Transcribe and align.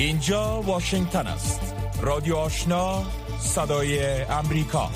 اینجا 0.00 0.62
واشنگتن 0.62 1.26
است. 1.26 1.74
رادیو 2.02 2.36
آشنا 2.36 3.02
صدای 3.38 4.22
امریکا. 4.22 4.90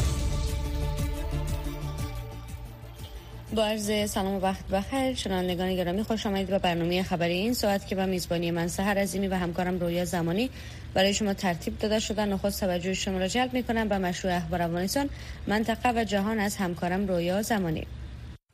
با 3.54 3.64
عرض 3.64 4.11
سلام 4.11 4.35
و 4.35 4.40
وقت 4.40 4.68
بخیر. 4.68 5.14
شنوندگان 5.14 5.77
گرامی 5.77 6.03
خوش 6.03 6.27
آمدید 6.27 6.46
به 6.46 6.59
برنامه 6.59 7.03
خبری 7.03 7.32
این 7.35 7.54
ساعت 7.54 7.86
که 7.86 7.96
با 7.96 8.07
میزبانی 8.07 8.50
من 8.50 8.68
سهر 8.68 8.98
عظیمی 8.98 9.29
و 9.29 9.35
همکارم 9.35 9.79
رویا 9.79 10.04
زمانی 10.04 10.50
برای 10.95 11.14
شما 11.14 11.34
ترتیب 11.34 11.79
داده 11.79 11.98
شده. 11.98 12.25
نخست 12.25 12.61
توجه 12.61 12.95
شما 12.95 13.18
را 13.18 13.29
جلب 13.29 13.55
می 13.55 13.62
کنم 13.62 13.89
به 13.89 13.98
مشروع 13.98 14.36
اخبار 14.36 14.62
افغانستان 14.62 15.11
منطقه 15.46 15.93
و 15.96 16.05
جهان 16.05 16.39
از 16.41 16.57
همکارم 16.57 17.07
رویا 17.07 17.43
زمانی. 17.43 17.86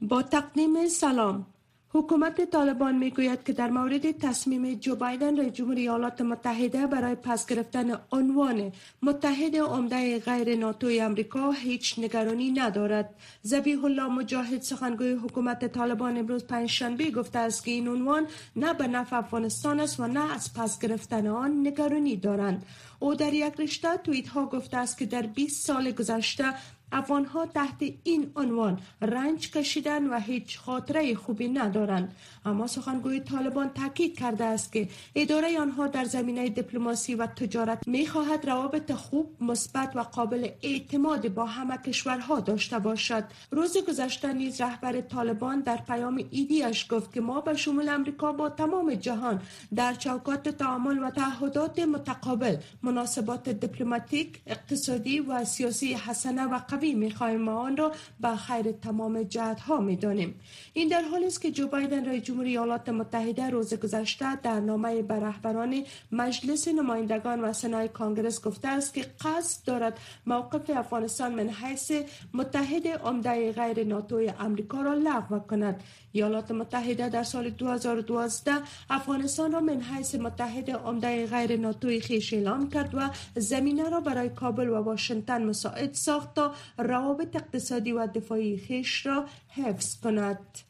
با 0.03 0.23
تقدیم 0.23 0.89
سلام 0.89 1.47
حکومت 1.93 2.51
طالبان 2.51 2.99
می‌گوید 2.99 3.43
که 3.45 3.53
در 3.53 3.71
مورد 3.71 4.11
تصمیم 4.11 4.75
جو 4.75 4.97
بایدن 4.97 5.37
رئیس 5.37 5.53
جمهوری 5.53 5.81
ایالات 5.81 6.21
متحده 6.21 6.87
برای 6.87 7.15
پس 7.15 7.47
گرفتن 7.47 7.99
عنوان 8.13 8.73
متحد 9.03 9.57
عمده 9.57 10.19
غیر 10.19 10.59
ناتوی 10.59 11.01
امریکا 11.01 11.51
هیچ 11.51 11.99
نگرانی 11.99 12.51
ندارد. 12.51 13.15
زبیح 13.43 13.85
الله 13.85 14.07
مجاهد 14.09 14.63
سخنگوی 14.63 15.13
حکومت 15.13 15.73
طالبان 15.73 16.19
امروز 16.19 16.45
پنجشنبه 16.45 17.11
گفته 17.11 17.39
است 17.39 17.65
که 17.65 17.71
این 17.71 17.89
عنوان 17.89 18.27
نه 18.57 18.75
به 18.75 18.87
نفع 18.89 19.17
افغانستان 19.17 19.81
است 19.81 20.01
و 20.01 20.07
نه 20.07 20.35
از 20.35 20.55
پس 20.55 20.79
گرفتن 20.79 21.27
آن 21.27 21.67
نگرانی 21.67 22.17
دارند. 22.17 22.67
او 23.03 23.15
در 23.15 23.33
یک 23.33 23.55
رشته 23.59 23.97
توییت 23.97 24.29
ها 24.29 24.47
گفته 24.47 24.77
است 24.77 24.99
که 24.99 25.07
در 25.07 25.23
20 25.23 25.67
سال 25.67 25.91
گذشته 25.91 26.55
افغانها 26.93 27.47
تحت 27.47 27.83
این 28.03 28.33
عنوان 28.37 28.81
رنج 29.03 29.51
کشیدن 29.51 30.07
و 30.07 30.21
هیچ 30.21 30.59
خاطره 30.59 31.15
خوبی 31.15 31.49
ندارند. 31.49 32.15
اما 32.45 32.67
سخنگوی 32.67 33.21
طالبان 33.21 33.69
تاکید 33.69 34.19
کرده 34.19 34.45
است 34.45 34.73
که 34.73 34.89
اداره 35.15 35.61
آنها 35.61 35.87
در 35.87 36.05
زمینه 36.05 36.49
دیپلماسی 36.49 37.15
و 37.15 37.27
تجارت 37.27 37.89
می‌خواهد 37.89 38.49
روابط 38.49 38.93
خوب 38.93 39.37
مثبت 39.41 39.97
و 39.97 40.03
قابل 40.03 40.49
اعتماد 40.63 41.35
با 41.35 41.45
همه 41.47 41.77
کشورها 41.77 42.41
داشته 42.41 42.79
باشد. 42.79 43.25
روز 43.51 43.77
گذشته 43.89 44.33
نیز 44.33 44.61
رهبر 44.61 45.01
طالبان 45.01 45.61
در 45.61 45.77
پیام 45.77 46.25
ایدیش 46.31 46.87
گفت 46.93 47.13
که 47.13 47.21
ما 47.21 47.41
به 47.41 47.57
شمول 47.57 47.89
امریکا 47.89 48.33
با 48.33 48.49
تمام 48.49 48.95
جهان 48.95 49.43
در 49.75 49.95
چوکات 49.95 50.49
تعامل 50.49 50.99
و 50.99 51.11
تعهدات 51.11 51.79
متقابل 51.79 52.57
مناسبات 52.91 53.49
دیپلماتیک 53.49 54.41
اقتصادی 54.47 55.21
و 55.21 55.45
سیاسی 55.45 55.95
حسنه 55.95 56.45
و 56.45 56.59
قوی 56.69 56.95
می‌خواهیم 56.95 57.49
و 57.49 57.51
آن 57.51 57.77
را 57.77 57.93
به 58.21 58.37
خیر 58.37 58.73
تمام 58.73 59.23
جهتها 59.23 59.81
می‌دانیم. 59.81 60.41
این 60.73 60.89
در 60.89 61.03
حالی 61.03 61.27
است 61.27 61.43
که 61.43 61.51
جو 61.51 61.67
بایدن 61.69 62.05
رئیس 62.05 62.23
جمهوری 62.23 62.51
ایالات 62.51 62.89
متحده 62.89 63.51
روز 63.51 63.75
گذشته 63.75 64.37
در 64.37 64.61
نامه 64.61 65.03
به 65.03 65.15
رهبران 65.15 65.83
مجلس 66.13 66.69
نمایندگان 66.69 67.41
و 67.41 67.53
سنای 67.53 67.89
کانگرس 67.89 68.43
گفته 68.43 68.69
است 68.69 68.95
که 68.95 69.07
قصد 69.21 69.67
دارد 69.67 69.99
موقف 70.27 70.71
افغانستان 70.71 71.35
من 71.35 71.49
حیث 71.49 71.93
متحد 72.35 72.89
عمده 72.89 73.53
غیر 73.53 73.85
ناتوی 73.87 74.33
امریکا 74.39 74.81
را 74.81 74.95
لغو 74.95 75.39
کند. 75.39 75.83
ایالات 76.13 76.51
متحده 76.51 77.09
در 77.09 77.23
سال 77.23 77.51
2012 77.51 78.53
افغانستان 78.91 79.53
را 79.53 79.61
من 79.61 79.81
حیث 79.81 80.15
متحد 80.15 80.71
عمده 80.71 81.27
غیر 81.27 81.57
ناتوی 81.57 82.01
خیش 82.01 82.35
اعلام 82.35 82.69
کرد 82.69 82.91
و 82.95 83.11
زمینه 83.37 83.89
را 83.91 84.01
برای 84.01 84.29
کابل 84.29 84.69
و 84.69 84.77
واشنگتن 84.77 85.45
مساعد 85.45 85.95
ساخت 85.95 86.35
تا 86.35 86.55
روابط 86.79 87.37
اقتصادی 87.37 87.93
و 87.93 88.07
دفاعی 88.07 88.57
خیش 88.59 89.07
را 89.07 89.25
حفظ 89.49 90.01
کند. 90.01 90.70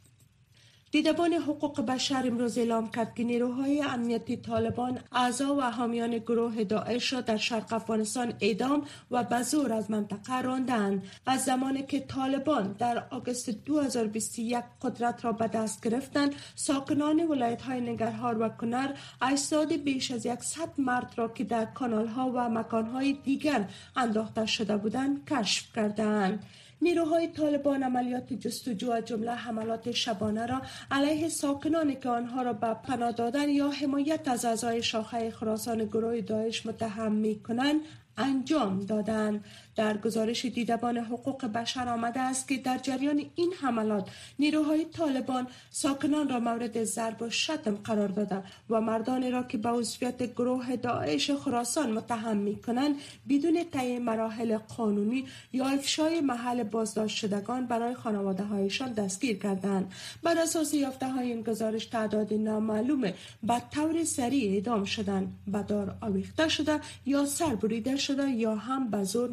دیدبان 0.92 1.32
حقوق 1.32 1.80
بشر 1.80 2.22
امروز 2.26 2.58
اعلام 2.58 2.90
کرد 2.90 3.14
که 3.14 3.24
نیروهای 3.24 3.82
امنیتی 3.82 4.36
طالبان 4.36 4.98
اعضا 5.12 5.54
و 5.54 5.60
حامیان 5.60 6.18
گروه 6.18 6.64
داعش 6.64 7.12
را 7.12 7.20
در 7.20 7.36
شرق 7.36 7.72
افغانستان 7.72 8.32
اعدام 8.40 8.84
و 9.10 9.24
به 9.24 9.42
زور 9.42 9.72
از 9.72 9.90
منطقه 9.90 10.40
راندند. 10.40 11.02
از 11.26 11.44
زمانی 11.44 11.82
که 11.82 12.00
طالبان 12.00 12.72
در 12.72 13.04
آگوست 13.10 13.50
2021 13.50 14.64
قدرت 14.82 15.24
را 15.24 15.32
به 15.32 15.46
دست 15.46 15.84
گرفتند 15.84 16.34
ساکنان 16.54 17.20
ولایت 17.20 17.62
های 17.62 17.80
نگرهار 17.80 18.42
و 18.42 18.48
کنر 18.48 18.94
اجساد 19.22 19.72
بیش 19.72 20.10
از 20.10 20.22
100 20.22 20.68
مرد 20.78 21.12
را 21.16 21.28
که 21.28 21.44
در 21.44 21.64
کانال 21.64 22.06
ها 22.06 22.32
و 22.34 22.48
مکان 22.48 22.86
های 22.86 23.12
دیگر 23.12 23.68
انداخته 23.96 24.46
شده 24.46 24.76
بودند 24.76 25.28
کشف 25.28 25.72
کردند. 25.76 26.44
نیروهای 26.82 27.28
طالبان 27.28 27.82
عملیات 27.82 28.32
جستجو 28.32 28.92
و 28.92 29.00
جمله 29.00 29.34
حملات 29.34 29.90
شبانه 29.90 30.46
را 30.46 30.62
علیه 30.90 31.28
ساکنانی 31.28 31.96
که 31.96 32.08
آنها 32.08 32.42
را 32.42 32.52
به 32.52 32.74
پناه 32.74 33.12
دادن 33.12 33.48
یا 33.48 33.70
حمایت 33.70 34.28
از 34.28 34.44
اعضای 34.44 34.82
شاخه 34.82 35.30
خراسان 35.30 35.84
گروه 35.84 36.20
داعش 36.20 36.66
متهم 36.66 37.12
می 37.12 37.42
کنند 37.42 37.80
انجام 38.16 38.80
دادند. 38.80 39.44
در 39.80 39.96
گزارش 39.96 40.44
دیدبان 40.44 40.96
حقوق 40.98 41.46
بشر 41.46 41.88
آمده 41.88 42.20
است 42.20 42.48
که 42.48 42.56
در 42.56 42.78
جریان 42.78 43.22
این 43.34 43.52
حملات 43.60 44.08
نیروهای 44.38 44.84
طالبان 44.84 45.46
ساکنان 45.70 46.28
را 46.28 46.40
مورد 46.40 46.84
ضرب 46.84 47.22
و 47.22 47.30
شتم 47.30 47.74
قرار 47.74 48.08
داده 48.08 48.42
و 48.70 48.80
مردانی 48.80 49.30
را 49.30 49.42
که 49.42 49.58
به 49.58 49.68
عضویت 49.68 50.22
گروه 50.34 50.76
داعش 50.76 51.30
خراسان 51.30 51.92
متهم 51.92 52.36
می 52.36 52.56
کنند 52.56 52.94
بدون 53.28 53.64
طی 53.72 53.98
مراحل 53.98 54.58
قانونی 54.58 55.24
یا 55.52 55.66
افشای 55.66 56.20
محل 56.20 56.62
بازداشت 56.62 57.16
شدگان 57.16 57.66
برای 57.66 57.94
خانواده 57.94 58.42
هایشان 58.42 58.92
دستگیر 58.92 59.38
کردند. 59.38 59.92
بر 60.22 60.38
اساس 60.38 60.74
یافته 60.74 61.08
های 61.08 61.32
این 61.32 61.42
گزارش 61.42 61.86
تعداد 61.86 62.34
نامعلوم 62.34 63.00
به 63.42 63.62
طور 63.74 64.04
سریع 64.04 64.52
اعدام 64.52 64.84
شدند. 64.84 65.32
به 65.46 65.62
دار 65.62 65.96
آویخته 66.00 66.48
شده 66.48 66.80
یا 67.06 67.26
سر 67.26 67.54
بریده 67.54 67.96
شده 67.96 68.30
یا 68.30 68.54
هم 68.54 68.90
به 68.90 69.04
زور 69.04 69.30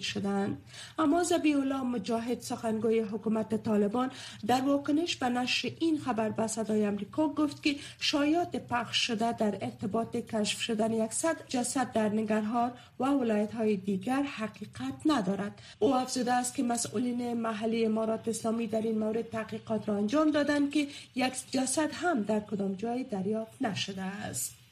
شدند 0.00 0.62
اما 0.98 1.22
زبی 1.22 1.54
الله 1.54 1.82
مجاهد 1.82 2.40
سخنگوی 2.40 3.00
حکومت 3.00 3.62
طالبان 3.62 4.10
در 4.46 4.60
واکنش 4.60 5.16
به 5.16 5.28
نشر 5.28 5.70
این 5.80 5.98
خبر 5.98 6.28
به 6.28 6.46
صدای 6.46 6.84
امریکا 6.86 7.28
گفت 7.28 7.62
که 7.62 7.76
شایعات 8.00 8.56
پخش 8.56 8.96
شده 8.96 9.32
در 9.32 9.58
ارتباط 9.60 10.16
کشف 10.16 10.60
شدن 10.60 10.92
یکصد 10.92 11.36
جسد 11.48 11.92
در 11.92 12.08
نگرهار 12.08 12.72
و 13.00 13.04
ولایت 13.04 13.54
های 13.54 13.76
دیگر 13.76 14.22
حقیقت 14.22 14.94
ندارد. 15.06 15.62
او 15.78 15.94
افزوده 15.94 16.32
است 16.32 16.54
که 16.54 16.62
مسئولین 16.62 17.34
محلی 17.34 17.86
امارات 17.86 18.28
اسلامی 18.28 18.66
در 18.66 18.82
این 18.82 18.98
مورد 18.98 19.30
تحقیقات 19.30 19.88
را 19.88 19.96
انجام 19.96 20.30
دادند 20.30 20.70
که 20.70 20.88
یک 21.14 21.32
جسد 21.50 21.90
هم 21.92 22.22
در 22.22 22.40
کدام 22.40 22.74
جای 22.74 23.04
دریافت 23.04 23.62
نشده 23.62 24.02
است. 24.02 24.63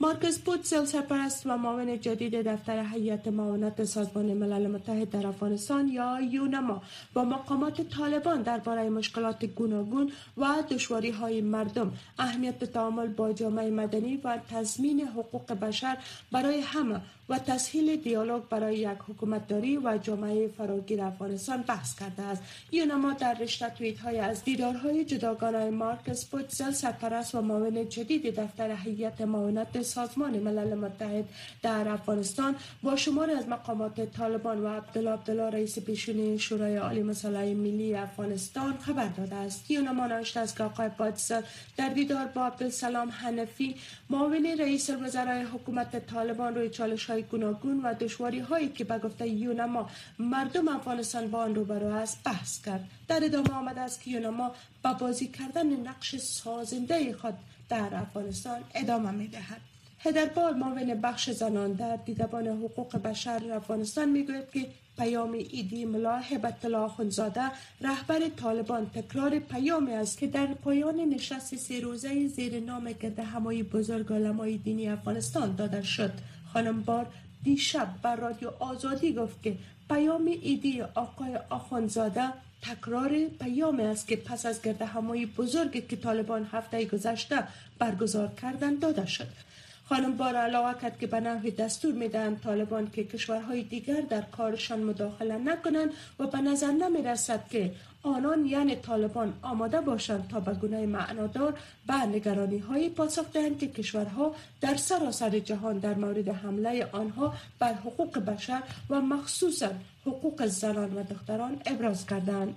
مارکس 0.00 0.38
پوتسل 0.38 0.84
سرپرست 0.84 1.46
و 1.46 1.56
معاون 1.56 2.00
جدید 2.00 2.48
دفتر 2.48 2.84
هیئت 2.92 3.28
معاونت 3.28 3.84
سازمان 3.84 4.26
ملل 4.26 4.66
متحد 4.66 5.10
در 5.10 5.26
افغانستان 5.26 5.88
یا 5.88 6.20
یونما 6.20 6.82
با 7.14 7.24
مقامات 7.24 7.80
طالبان 7.80 8.42
درباره 8.42 8.88
مشکلات 8.88 9.44
گوناگون 9.44 10.12
و 10.36 10.46
دشواری 10.70 11.10
های 11.10 11.40
مردم 11.40 11.92
اهمیت 12.18 12.64
تعامل 12.64 13.06
با 13.06 13.32
جامعه 13.32 13.70
مدنی 13.70 14.16
و 14.16 14.38
تضمین 14.50 15.00
حقوق 15.00 15.52
بشر 15.52 15.96
برای 16.32 16.60
همه 16.60 17.00
و 17.28 17.38
تسهیل 17.38 17.96
دیالوگ 17.96 18.42
برای 18.42 18.76
یک 18.76 18.98
حکومتداری 19.08 19.76
و 19.76 19.98
جامعه 20.02 20.48
فراگیر 20.48 21.02
افغانستان 21.02 21.62
بحث 21.62 21.98
کرده 21.98 22.22
است. 22.22 22.42
یونما 22.72 23.12
در 23.12 23.34
رشته 23.34 23.68
توییت 23.68 23.98
های 23.98 24.18
از 24.18 24.44
دیدارهای 24.44 25.04
جداگانه 25.04 25.70
مارکس 25.70 26.26
پوتسل 26.30 26.70
سرپرست 26.70 27.34
و 27.34 27.42
معاون 27.42 27.88
جدید 27.88 28.40
دفتر 28.40 28.76
هیئت 28.84 29.20
معاونت 29.20 29.82
سازمان 29.82 30.38
ملل 30.38 30.74
متحد 30.74 31.24
در 31.62 31.88
افغانستان 31.88 32.56
با 32.82 32.96
شمار 32.96 33.30
از 33.30 33.48
مقامات 33.48 34.12
طالبان 34.12 34.64
و 34.64 34.68
عبدالله 34.68 35.10
عبدالله 35.10 35.50
رئیس 35.50 35.78
پیشین 35.78 36.38
شورای 36.38 36.76
عالی 36.76 37.02
مسئله 37.02 37.54
ملی 37.54 37.94
افغانستان 37.94 38.78
خبر 38.78 39.08
داده 39.08 39.34
است. 39.34 39.70
یونما 39.70 40.06
نوشته 40.06 40.40
است 40.40 40.56
که 40.56 40.64
آقای 40.64 40.88
پادسل 40.88 41.42
در 41.76 41.88
دیدار 41.88 42.26
با 42.26 42.46
عبدالسلام 42.46 43.10
حنفی 43.10 43.76
معاون 44.10 44.46
رئیس 44.58 44.90
الوزرای 44.90 45.42
حکومت 45.42 46.06
طالبان 46.06 46.54
روی 46.54 46.70
چالش 46.70 47.10
های 47.10 47.17
گوناگون 47.22 47.80
و 47.82 47.94
دشواری 47.94 48.38
هایی 48.38 48.68
که 48.68 48.84
به 48.84 48.98
گفته 48.98 49.28
یونما 49.28 49.90
مردم 50.18 50.68
افغانستان 50.68 51.30
با 51.30 51.38
آن 51.38 51.54
روبرو 51.54 51.86
است 51.86 52.24
بحث 52.24 52.62
کرد. 52.62 52.84
در 53.08 53.24
ادامه 53.24 53.50
آمده 53.50 53.80
است 53.80 54.02
که 54.02 54.10
یونما 54.10 54.52
با 54.82 54.92
بازی 54.92 55.26
کردن 55.26 55.66
نقش 55.66 56.16
سازنده 56.16 57.12
خود 57.12 57.34
در 57.68 57.94
افغانستان 57.94 58.60
ادامه 58.74 59.10
می 59.10 59.28
دهد. 59.28 59.60
هدربال 60.00 60.54
معاون 60.56 60.94
بخش 60.94 61.30
زنان 61.30 61.72
در 61.72 61.96
دیدبان 61.96 62.46
حقوق 62.46 62.96
بشر 62.96 63.52
افغانستان 63.52 64.08
می‌گوید 64.08 64.50
که 64.50 64.66
پیام 64.98 65.32
ایدی 65.32 65.84
ملا 65.84 66.16
هبت 66.16 66.64
الله 66.64 66.88
خونزاده 66.88 67.42
رهبر 67.80 68.28
طالبان 68.36 68.90
تکرار 68.90 69.38
پیامی 69.38 69.92
است 69.92 70.18
که 70.18 70.26
در 70.26 70.46
پایان 70.46 70.96
نشست 70.96 71.56
سه 71.56 71.80
روزه 71.80 72.28
زیر 72.28 72.60
نام 72.60 72.92
گرد 72.92 73.18
همایی 73.18 73.62
بزرگ 73.62 74.12
علمای 74.12 74.56
دینی 74.56 74.88
افغانستان 74.88 75.54
داده 75.54 75.82
شد. 75.82 76.12
خانم 76.58 76.82
بار 76.82 77.06
دیشب 77.44 77.88
بر 78.02 78.16
رادیو 78.16 78.50
آزادی 78.58 79.12
گفت 79.12 79.42
که 79.42 79.56
پیام 79.90 80.26
ایدی 80.42 80.82
آقای 80.82 81.38
آخونزاده 81.50 82.28
تکرار 82.62 83.10
پیامی 83.40 83.82
است 83.82 84.08
که 84.08 84.16
پس 84.16 84.46
از 84.46 84.62
گرد 84.62 84.82
همایی 84.82 85.26
بزرگی 85.26 85.80
که 85.80 85.96
طالبان 85.96 86.48
هفته 86.52 86.84
گذشته 86.84 87.48
برگزار 87.78 88.28
کردن 88.42 88.74
داده 88.74 89.06
شد. 89.06 89.47
خانم 89.88 90.16
بار 90.16 90.36
علاوه 90.36 90.80
کرد 90.82 90.98
که 90.98 91.06
به 91.06 91.20
نحو 91.20 91.50
دستور 91.50 91.92
می‌دهند 91.92 92.40
طالبان 92.40 92.90
که 92.90 93.04
کشورهای 93.04 93.62
دیگر 93.62 94.00
در 94.00 94.20
کارشان 94.20 94.80
مداخله 94.82 95.38
نکنند 95.38 95.90
و 96.18 96.26
به 96.26 96.38
نظر 96.38 96.70
نمی 96.70 97.02
رسد 97.02 97.48
که 97.48 97.72
آنان 98.02 98.46
یعنی 98.46 98.76
طالبان 98.76 99.32
آماده 99.42 99.80
باشند 99.80 100.28
تا 100.28 100.40
به 100.40 100.54
گونه 100.54 100.86
معنادار 100.86 101.58
به 101.86 101.94
نگرانی 101.94 102.58
های 102.58 102.88
پاسخ 102.88 103.32
دهند 103.32 103.58
که 103.58 103.68
کشورها 103.68 104.34
در 104.60 104.76
سراسر 104.76 105.38
جهان 105.38 105.78
در 105.78 105.94
مورد 105.94 106.28
حمله 106.28 106.88
آنها 106.92 107.34
بر 107.58 107.72
حقوق 107.72 108.18
بشر 108.18 108.62
و 108.90 109.00
مخصوصا 109.00 109.70
حقوق 110.06 110.46
زنان 110.46 110.94
و 110.94 111.02
دختران 111.02 111.60
ابراز 111.66 112.06
کردند. 112.06 112.56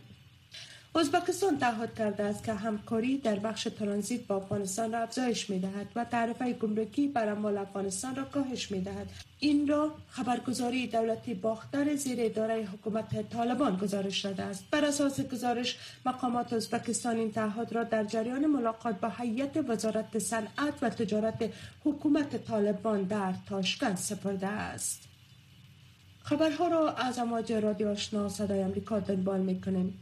ازبکستان 0.96 1.58
تعهد 1.58 1.96
کرده 1.96 2.24
است 2.24 2.44
که 2.44 2.54
همکاری 2.54 3.18
در 3.18 3.40
بخش 3.40 3.64
ترانزیت 3.80 4.28
با 4.28 4.36
افغانستان 4.36 4.94
را 4.94 5.00
افزایش 5.00 5.50
می 5.50 5.60
دهد 5.60 5.88
و 5.96 6.06
تعرفه 6.06 6.54
گمرکی 6.54 7.08
بر 7.08 7.30
اموال 7.30 7.58
افغانستان 7.58 8.16
را 8.16 8.24
کاهش 8.24 8.72
می 8.72 8.82
دهد. 8.82 9.10
این 9.40 9.68
را 9.68 9.92
خبرگزاری 10.10 10.88
دولتی 10.88 11.34
باختر 11.34 11.96
زیر 11.96 12.18
اداره 12.22 12.68
حکومت 12.74 13.30
طالبان 13.30 13.78
گزارش 13.78 14.26
داده 14.26 14.44
است. 14.44 14.64
بر 14.72 14.86
اساس 14.86 15.22
گزارش 15.22 15.78
مقامات 16.06 16.54
ازبکستان 16.54 17.16
این 17.16 17.32
تعهد 17.32 17.74
را 17.74 17.84
در 17.84 18.04
جریان 18.04 18.46
ملاقات 18.46 19.00
با 19.00 19.12
هیئت 19.18 19.70
وزارت 19.70 20.20
صنعت 20.20 20.74
و 20.82 20.90
تجارت 20.90 21.50
حکومت 21.86 22.46
طالبان 22.48 23.04
در 23.04 23.34
تاشکند 23.50 23.98
سپرده 23.98 24.48
است. 24.48 25.02
خبرها 26.24 26.68
را 26.68 26.92
از 26.92 27.20
امواج 27.20 27.54
رادیو 27.54 27.90
آشنا 27.90 28.30
صدای 28.30 28.64
آمریکا 28.64 29.00
دنبال 29.00 29.40
می 29.40 29.62
کنیم. 29.62 30.00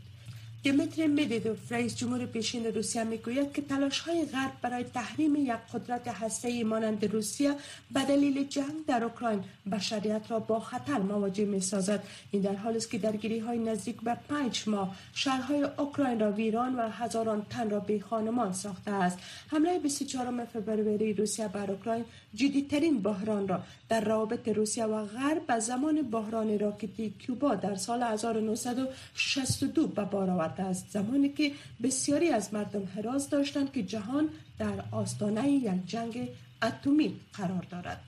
دیمیتری 0.63 1.07
مدیدوف 1.07 1.71
رئیس 1.71 1.95
جمهور 1.95 2.25
پیشین 2.25 2.65
روسیه 2.65 3.03
می‌گوید 3.03 3.53
که 3.53 3.61
تلاش 3.61 3.99
های 3.99 4.25
غرب 4.25 4.51
برای 4.61 4.83
تحریم 4.83 5.35
یک 5.35 5.51
قدرت 5.73 6.07
هسته 6.07 6.63
مانند 6.63 7.05
روسیه 7.13 7.55
به 7.91 8.03
دلیل 8.03 8.47
جنگ 8.47 8.85
در 8.87 9.03
اوکراین 9.03 9.43
بشریت 9.71 10.21
را 10.29 10.39
با 10.39 10.59
خطر 10.59 10.97
مواجه 10.97 11.45
می 11.45 11.61
سازد 11.61 12.03
این 12.31 12.41
در 12.41 12.55
حالی 12.55 12.77
است 12.77 12.91
که 12.91 12.97
درگیری 12.97 13.39
های 13.39 13.59
نزدیک 13.59 14.01
به 14.01 14.17
پنج 14.29 14.63
ماه 14.67 14.95
شهرهای 15.13 15.63
اوکراین 15.77 16.19
را 16.19 16.31
ویران 16.31 16.75
و 16.75 16.89
هزاران 16.89 17.45
تن 17.49 17.69
را 17.69 17.79
به 17.79 17.99
خانمان 17.99 18.53
ساخته 18.53 18.91
است. 18.91 19.17
حمله 19.47 19.79
24 19.79 20.45
فوریه 20.45 21.15
روسیه 21.15 21.47
بر 21.47 21.71
اوکراین 21.71 22.05
جدیدترین 22.33 23.01
بحران 23.01 23.47
را 23.47 23.59
در 23.89 24.01
روابط 24.01 24.47
روسیه 24.47 24.85
و 24.85 25.05
غرب 25.05 25.47
به 25.47 25.59
زمان 25.59 26.01
بحران 26.01 26.59
راکتی 26.59 27.13
کیوبا 27.19 27.55
در 27.55 27.75
سال 27.75 28.03
1962 28.03 29.87
به 29.87 30.05
بار 30.05 30.29
آورده 30.29 30.63
است. 30.63 30.85
زمانی 30.89 31.29
که 31.29 31.51
بسیاری 31.83 32.29
از 32.29 32.53
مردم 32.53 32.87
حراس 32.95 33.29
داشتند 33.29 33.71
که 33.71 33.83
جهان 33.83 34.29
در 34.59 34.83
آستانه 34.91 35.51
یک 35.51 35.85
جنگ 35.85 36.29
اتمی 36.63 37.19
قرار 37.33 37.65
دارد. 37.71 38.01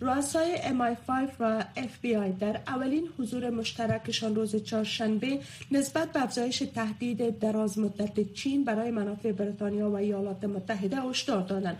رؤسای 0.00 0.56
MI5 0.56 1.10
و 1.40 1.64
FBI 1.76 2.40
در 2.40 2.60
اولین 2.66 3.08
حضور 3.18 3.50
مشترکشان 3.50 4.34
روز 4.34 4.56
چهارشنبه 4.56 5.40
نسبت 5.70 6.12
به 6.12 6.22
افزایش 6.22 6.58
تهدید 6.58 7.38
دراز 7.38 7.78
مدت 7.78 8.32
چین 8.32 8.64
برای 8.64 8.90
منافع 8.90 9.32
بریتانیا 9.32 9.90
و 9.90 9.94
ایالات 9.94 10.44
متحده 10.44 11.00
هشدار 11.00 11.42
دادند. 11.42 11.76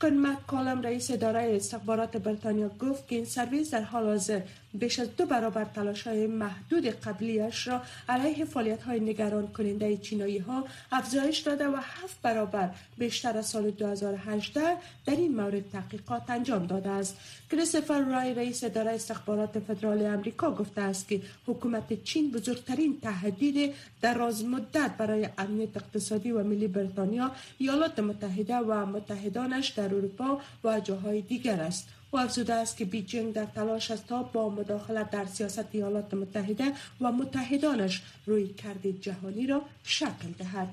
کن 0.00 0.36
کالم 0.46 0.82
رئیس 0.82 1.10
اداره 1.10 1.56
استخبارات 1.56 2.16
بریتانیا 2.16 2.68
گفت 2.68 3.08
که 3.08 3.16
این 3.16 3.24
سرویس 3.24 3.70
در 3.70 3.82
حال 3.82 4.04
حاضر 4.04 4.40
بیش 4.78 4.98
از 4.98 5.16
دو 5.16 5.26
برابر 5.26 5.64
تلاش 5.64 6.06
های 6.06 6.26
محدود 6.26 6.86
قبلیش 6.86 7.68
را 7.68 7.82
علیه 8.08 8.44
فعالیت 8.44 8.82
های 8.82 9.00
نگران 9.00 9.46
کننده 9.46 9.96
چینایی 9.96 10.38
ها 10.38 10.64
افزایش 10.92 11.38
داده 11.38 11.68
و 11.68 11.76
هفت 11.76 12.22
برابر 12.22 12.70
بیشتر 12.98 13.38
از 13.38 13.46
سال 13.46 13.70
2018 13.70 14.76
در 15.06 15.16
این 15.16 15.36
مورد 15.36 15.70
تحقیقات 15.70 16.30
انجام 16.30 16.66
داده 16.66 16.88
است. 16.88 17.16
کریستوفر 17.50 18.00
رای 18.00 18.34
رئیس 18.34 18.64
اداره 18.64 18.90
استخبارات 18.90 19.58
فدرال 19.58 20.06
امریکا 20.06 20.50
گفته 20.50 20.80
است 20.80 21.08
که 21.08 21.20
حکومت 21.46 22.04
چین 22.04 22.30
بزرگترین 22.30 23.00
تهدید 23.00 23.74
دراز 24.02 24.44
مدت 24.44 24.90
برای 24.98 25.28
امنیت 25.38 25.76
اقتصادی 25.76 26.30
و 26.30 26.44
ملی 26.44 26.68
بریتانیا، 26.68 27.30
ایالات 27.58 27.98
متحده 27.98 28.56
و 28.56 28.86
متحدانش 28.86 29.68
در 29.68 29.85
اروپا 29.94 30.40
و 30.64 30.80
جاهای 30.80 31.20
دیگر 31.20 31.60
است. 31.60 31.88
و 32.12 32.16
افزوده 32.16 32.54
است 32.54 32.76
که 32.76 32.84
بیجینگ 32.84 33.34
در 33.34 33.44
تلاش 33.44 33.90
است 33.90 34.06
تا 34.06 34.22
با 34.22 34.48
مداخلت 34.48 35.10
در 35.10 35.24
سیاست 35.24 35.64
ایالات 35.72 36.14
متحده 36.14 36.72
و 37.00 37.12
متحدانش 37.12 38.02
روی 38.26 38.48
کرده 38.48 38.92
جهانی 38.92 39.46
را 39.46 39.62
شکل 39.84 40.28
دهد 40.38 40.68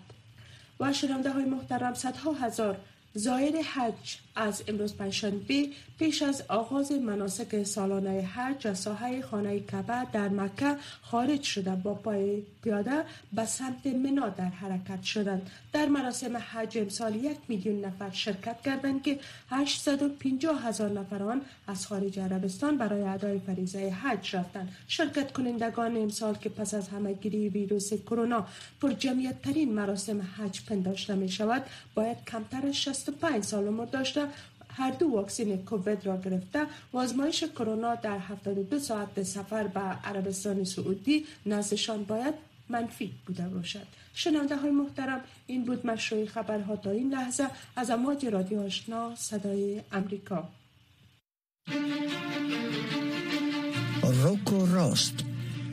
و 0.79 0.93
شنونده 0.93 1.31
های 1.31 1.45
محترم 1.45 1.93
صدها 1.93 2.33
هزار 2.33 2.77
زایر 3.13 3.55
حج 3.61 4.17
از 4.35 4.63
امروز 4.67 4.95
پنجشنبه 4.95 5.67
پیش 5.99 6.21
از 6.21 6.43
آغاز 6.47 6.91
مناسک 6.91 7.63
سالانه 7.63 8.21
حج 8.21 8.67
از 8.67 8.79
ساحه 8.79 9.21
خانه 9.21 9.59
کعبه 9.59 10.07
در 10.13 10.29
مکه 10.29 10.75
خارج 11.01 11.41
شده. 11.41 11.75
با 11.75 11.93
پای 11.93 12.41
پیاده 12.63 13.03
به 13.33 13.45
سمت 13.45 13.85
منا 13.85 14.29
در 14.29 14.45
حرکت 14.45 15.03
شدند. 15.03 15.49
در 15.73 15.85
مراسم 15.85 16.37
حج 16.37 16.77
امسال 16.77 17.15
یک 17.15 17.37
میلیون 17.47 17.85
نفر 17.85 18.09
شرکت 18.11 18.61
کردند 18.61 19.03
که 19.03 19.19
850 19.49 20.67
هزار 20.67 20.89
نفران 20.89 21.41
از 21.67 21.87
خارج 21.87 22.19
عربستان 22.19 22.77
برای 22.77 23.01
ادای 23.01 23.39
فریضه 23.39 23.89
حج 23.89 24.35
رفتند. 24.35 24.75
شرکت 24.87 25.31
کنندگان 25.31 25.97
امسال 25.97 26.35
که 26.35 26.49
پس 26.49 26.73
از 26.73 26.87
همهگیری 26.87 27.49
ویروس 27.49 27.93
کرونا 27.93 28.47
پر 28.81 28.91
جمعیت 28.91 29.41
ترین 29.41 29.73
مراسم 29.73 30.21
حج 30.21 30.65
پنداشته 30.65 31.15
می 31.15 31.29
شود 31.29 31.65
باید 31.95 32.17
کمتر 32.27 32.67
از 32.67 32.75
65 32.75 33.43
سال 33.43 33.67
عمر 33.67 33.85
داشته 33.85 34.22
هر 34.69 34.91
دو 34.91 35.07
واکسین 35.07 35.57
کووید 35.57 36.05
را 36.05 36.17
گرفته. 36.17 36.65
و 36.93 36.97
آزمایش 36.97 37.43
کرونا 37.43 37.95
در 37.95 38.17
72 38.17 38.79
ساعت 38.79 39.23
سفر 39.23 39.67
به 39.67 39.79
عربستان 39.79 40.63
سعودی 40.63 41.25
نزدشان 41.45 42.03
باید 42.03 42.33
منفی 42.69 43.11
بوده 43.25 43.43
باشد. 43.43 43.87
شنونده 44.13 44.55
های 44.55 44.71
محترم 44.71 45.21
این 45.47 45.65
بود 45.65 45.87
مشروع 45.87 46.25
خبرها 46.25 46.75
تا 46.75 46.89
این 46.91 47.13
لحظه. 47.13 47.47
از 47.75 47.89
امواج 47.89 48.25
رادیو 48.25 48.61
آشنا 48.61 49.15
صدای 49.15 49.81
امریکا. 49.91 50.49
روکو 54.23 54.65
راست. 54.65 55.22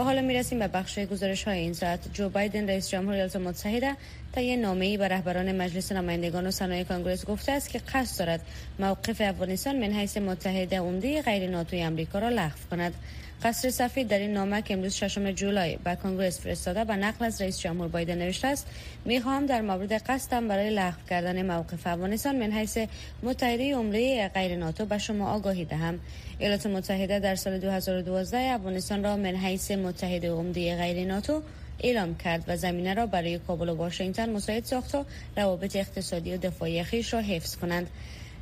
و 0.00 0.02
حالا 0.02 0.22
می‌رسیم 0.22 0.58
به 0.58 0.68
بخش 0.68 0.98
گزارش 0.98 1.44
های 1.44 1.58
این 1.58 1.72
ساعت. 1.72 2.00
جو 2.14 2.28
بایدن 2.28 2.68
رئیس 2.68 2.88
جمهور 2.88 3.14
ایالات 3.14 3.36
متحده 3.36 3.96
تا 4.32 4.40
یه 4.40 4.56
نامه 4.56 4.86
ای 4.86 4.96
به 4.96 5.08
رهبران 5.08 5.56
مجلس 5.56 5.92
نمایندگان 5.92 6.46
و 6.46 6.50
صنایع 6.50 6.84
کانگرس 6.84 7.26
گفته 7.26 7.52
است 7.52 7.70
که 7.70 7.78
قصد 7.78 8.18
دارد 8.18 8.40
موقف 8.78 9.20
افغانستان 9.20 9.76
من 9.76 9.92
حیث 9.92 10.16
متحده 10.16 10.78
عمده 10.80 11.22
غیر 11.22 11.50
ناتوی 11.50 11.82
امریکا 11.82 12.18
را 12.18 12.28
لغو 12.28 12.58
کند. 12.70 12.94
قصر 13.42 13.70
سفید 13.70 14.08
در 14.08 14.18
این 14.18 14.32
نامه 14.32 14.62
که 14.62 14.74
امروز 14.74 14.94
ششم 14.94 15.30
جولای 15.30 15.76
به 15.84 15.96
کنگرس 15.96 16.40
فرستاده 16.40 16.84
به 16.84 16.96
نقل 16.96 17.24
از 17.24 17.40
رئیس 17.40 17.58
جمهور 17.58 17.88
بایدن 17.88 18.18
نوشته 18.18 18.48
است 18.48 18.66
می‌خواهم 19.04 19.46
در 19.46 19.60
مورد 19.60 19.92
قصدم 19.92 20.48
برای 20.48 20.70
لغو 20.70 20.96
کردن 21.10 21.46
موقف 21.46 21.86
افغانستان 21.86 22.36
من 22.36 22.52
حیث 22.52 22.78
متحده 23.22 23.74
عمره 23.74 24.28
غیر 24.28 24.56
ناتو 24.56 24.86
به 24.86 24.98
شما 24.98 25.32
آگاهی 25.32 25.64
دهم. 25.64 26.00
ایالات 26.38 26.66
متحده 26.66 27.18
در 27.18 27.34
سال 27.34 27.58
2012 27.58 28.38
افغانستان 28.38 29.04
را 29.04 29.16
من 29.16 29.36
حیث 29.36 29.70
متحده 29.70 30.30
عمده 30.30 30.76
غیر 30.76 31.06
ناتو 31.06 31.42
اعلام 31.80 32.16
کرد 32.16 32.44
و 32.48 32.56
زمینه 32.56 32.94
را 32.94 33.06
برای 33.06 33.38
کابل 33.38 33.68
و 33.68 33.74
واشنگتن 33.74 34.30
مساعد 34.30 34.64
ساخت 34.64 34.94
و 34.94 35.04
روابط 35.36 35.76
اقتصادی 35.76 36.34
و 36.34 36.36
دفاعی 36.36 36.82
خیش 36.82 37.14
را 37.14 37.20
حفظ 37.20 37.56
کنند. 37.56 37.90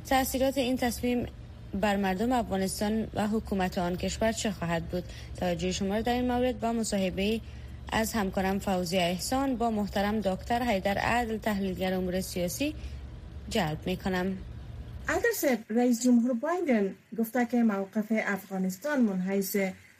تاثیرات 0.09 0.57
این 0.57 0.77
تصمیم 0.77 1.25
بر 1.73 1.95
مردم 1.95 2.31
افغانستان 2.31 3.07
و 3.13 3.27
حکومت 3.27 3.77
آن 3.77 3.95
کشور 3.97 4.31
چه 4.31 4.51
خواهد 4.51 4.83
بود؟ 4.85 5.03
توجه 5.39 5.71
شما 5.71 5.95
را 5.95 6.01
در 6.01 6.13
این 6.13 6.31
مورد 6.31 6.59
با 6.59 6.73
مصاحبه 6.73 7.41
از 7.91 8.13
همکارم 8.13 8.59
فوزی 8.59 8.97
احسان 8.97 9.55
با 9.55 9.71
محترم 9.71 10.19
دکتر 10.19 10.63
حیدر 10.63 10.97
عدل 10.97 11.37
تحلیلگر 11.37 11.93
امور 11.93 12.21
سیاسی 12.21 12.75
جلب 13.49 13.77
می 13.85 13.97
کنم 13.97 14.37
عدل 15.07 15.57
رئیس 15.69 16.03
جمهور 16.03 16.33
بایدن 16.33 16.95
گفته 17.17 17.45
که 17.45 17.63
موقف 17.63 18.05
افغانستان 18.09 19.01
منحیث 19.01 19.55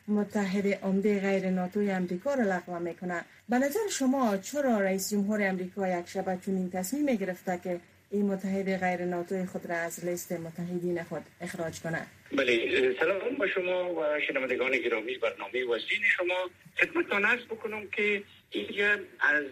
متحد 0.07 0.67
عمده 0.67 1.19
غیر 1.19 1.49
ناتوی 1.49 1.91
امریکا 1.91 2.33
را 2.33 2.43
لغو 2.43 2.79
می‌کنه 2.79 3.25
به 3.49 3.59
نظر 3.59 3.79
شما 3.91 4.37
چرا 4.37 4.79
رئیس 4.79 5.09
جمهور 5.09 5.47
امریکا 5.49 5.87
یک 5.87 6.07
شبه 6.07 6.37
چنین 6.45 6.69
تصمیم 6.69 7.05
گرفته 7.05 7.59
که 7.63 7.79
این 8.11 8.25
متحد 8.25 8.77
غیر 8.77 9.05
ناتوی 9.05 9.45
خود 9.45 9.65
را 9.65 9.75
از 9.75 10.05
لیست 10.05 10.31
متحدین 10.31 11.03
خود 11.03 11.21
اخراج 11.41 11.79
کنه 11.79 12.07
بله 12.37 12.95
سلام 12.99 13.35
با 13.39 13.47
شما 13.47 13.93
و 13.93 14.19
شنوندگان 14.27 14.77
گرامی 14.77 15.17
برنامه 15.17 15.65
وزین 15.65 16.03
شما. 16.17 16.49
خدمتتان 16.79 17.25
عرض 17.25 17.45
بکنم 17.45 17.87
که 17.87 18.23
اینجا 18.51 18.97
از 19.19 19.45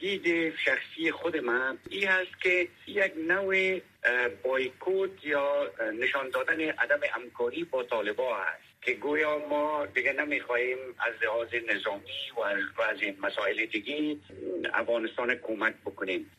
دید 0.00 0.54
شخصی 0.56 1.12
خود 1.12 1.36
من 1.36 1.78
این 1.90 2.08
هست 2.08 2.40
که 2.42 2.68
یک 2.86 3.12
نوع 3.28 3.80
بایکوت 4.44 5.24
یا 5.24 5.70
نشان 6.00 6.30
دادن 6.30 6.60
عدم 6.60 7.00
همکاری 7.10 7.64
با 7.64 7.82
طالبا 7.82 8.36
هست 8.36 8.70
که 8.82 8.92
گویا 8.92 9.38
ما 9.50 9.86
دیگه 9.86 10.12
نمی‌خواهیم 10.12 10.78
از 10.78 11.14
لحاظ 11.24 11.48
نظامی 11.74 12.30
و 12.36 12.40
از 12.82 13.02
این 13.02 13.16
مسائل 13.22 13.66
دیگه 13.66 14.16
افغانستان 14.74 15.34
کمک 15.34 15.74
بکنیم. 15.86 16.30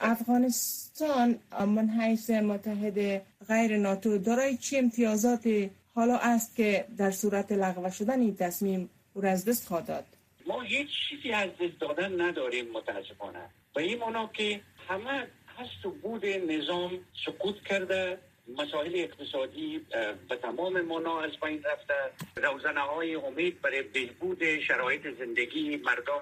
افغانستان 0.00 1.38
من 1.60 1.88
حیث 1.88 2.30
متحد 2.30 3.22
غیر 3.48 3.76
ناتو 3.76 4.18
دارای 4.18 4.56
چه 4.56 4.78
امتیازات 4.78 5.48
حالا 5.94 6.16
است 6.16 6.56
که 6.56 6.84
در 6.98 7.10
صورت 7.10 7.52
لغو 7.52 7.90
شدن 7.90 8.20
این 8.20 8.36
تصمیم 8.36 8.90
او 9.14 9.24
از 9.26 9.44
دست 9.44 9.68
خواهد 9.68 9.86
داد؟ 9.86 10.15
ما 10.46 10.60
هیچ 10.60 10.88
چیزی 11.08 11.32
از 11.32 11.50
دست 11.50 11.80
دادن 11.80 12.20
نداریم 12.20 12.70
متاسفانه. 12.72 13.50
و 13.76 13.78
این 13.78 13.98
مانا 13.98 14.30
که 14.32 14.60
همه 14.88 15.26
هست 15.58 15.86
و 15.86 15.90
بود 15.90 16.26
نظام 16.26 16.98
سقوط 17.26 17.62
کرده 17.62 18.18
مسائل 18.58 18.92
اقتصادی 18.94 19.86
به 20.28 20.36
تمام 20.36 20.80
مانا 20.80 21.20
از 21.20 21.30
بین 21.42 21.62
رفته. 21.62 21.94
روزنه 22.36 22.80
های 22.80 23.14
امید 23.14 23.60
برای 23.60 23.82
بهبود 23.82 24.60
شرایط 24.60 25.18
زندگی 25.18 25.76
مردم 25.76 26.20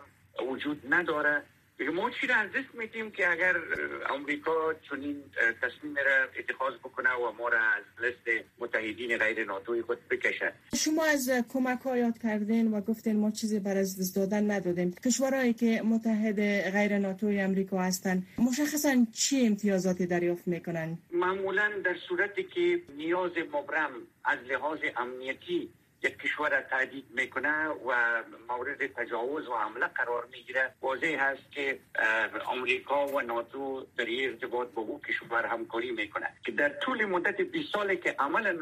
وجود 0.51 0.83
نداره. 0.89 1.43
ما 1.81 2.11
چی 2.11 2.27
را 2.27 2.35
از 2.35 2.51
دست 2.51 2.75
میدیم 2.75 3.11
که 3.11 3.31
اگر 3.31 3.55
امریکا 4.11 4.75
چنین 4.91 5.25
تصمیم 5.63 5.95
را 5.97 6.29
اتخاذ 6.39 6.75
بکنه 6.75 7.11
و 7.15 7.33
ما 7.33 7.49
را 7.49 7.59
از 7.59 7.83
لست 8.01 8.45
متحدین 8.59 9.19
غیر 9.19 9.45
ناتوی 9.45 9.83
خود 9.83 9.99
بکشه. 10.09 10.53
شما 10.77 11.05
از 11.05 11.31
کمک 11.49 11.81
ها 11.81 11.97
یاد 11.97 12.19
کردین 12.19 12.75
و 12.75 12.81
گفتین 12.81 13.17
ما 13.17 13.31
چیزی 13.31 13.59
بر 13.59 13.77
از 13.77 14.01
دست 14.01 14.17
دادن 14.17 14.51
ندادیم. 14.51 14.95
کشورهایی 15.05 15.53
که 15.53 15.83
متحد 15.85 16.41
غیر 16.71 16.99
ناتوی 16.99 17.41
امریکا 17.41 17.79
هستند 17.83 18.27
مشخصا 18.39 19.07
چی 19.13 19.47
امتیازاتی 19.47 20.07
دریافت 20.07 20.49
می‌کنن؟ 20.49 20.99
معمولا 21.13 21.71
در 21.85 21.97
صورتی 22.09 22.43
که 22.43 22.83
نیاز 22.97 23.33
مبرم 23.53 23.91
از 24.25 24.39
لحاظ 24.39 24.79
امنیتی 24.97 25.69
یک 26.05 26.19
کشور 26.19 26.51
را 26.51 26.63
تهدید 26.63 27.05
می‌کنه 27.11 27.69
و 27.69 28.23
مورد 28.49 28.87
تجاوز 28.87 29.49
و 29.49 29.55
حمله 29.55 29.87
قرار 29.87 30.29
می‌گیره. 30.33 30.75
واضح 30.83 31.17
هست 31.21 31.53
که 31.53 31.79
امریکا 32.53 33.07
و 33.07 33.21
ناتو 33.21 33.87
در 33.97 34.07
ارتباط 34.09 34.69
با 34.69 34.83
او 34.83 35.01
کشور 35.01 35.47
همکاری 35.47 35.91
می‌کنه. 35.93 36.31
که 36.45 36.53
در 36.53 36.69
طول 36.69 37.05
مدت 37.05 37.41
20 37.41 37.73
سالی 37.73 37.97
که 37.97 38.17
عملا 38.19 38.57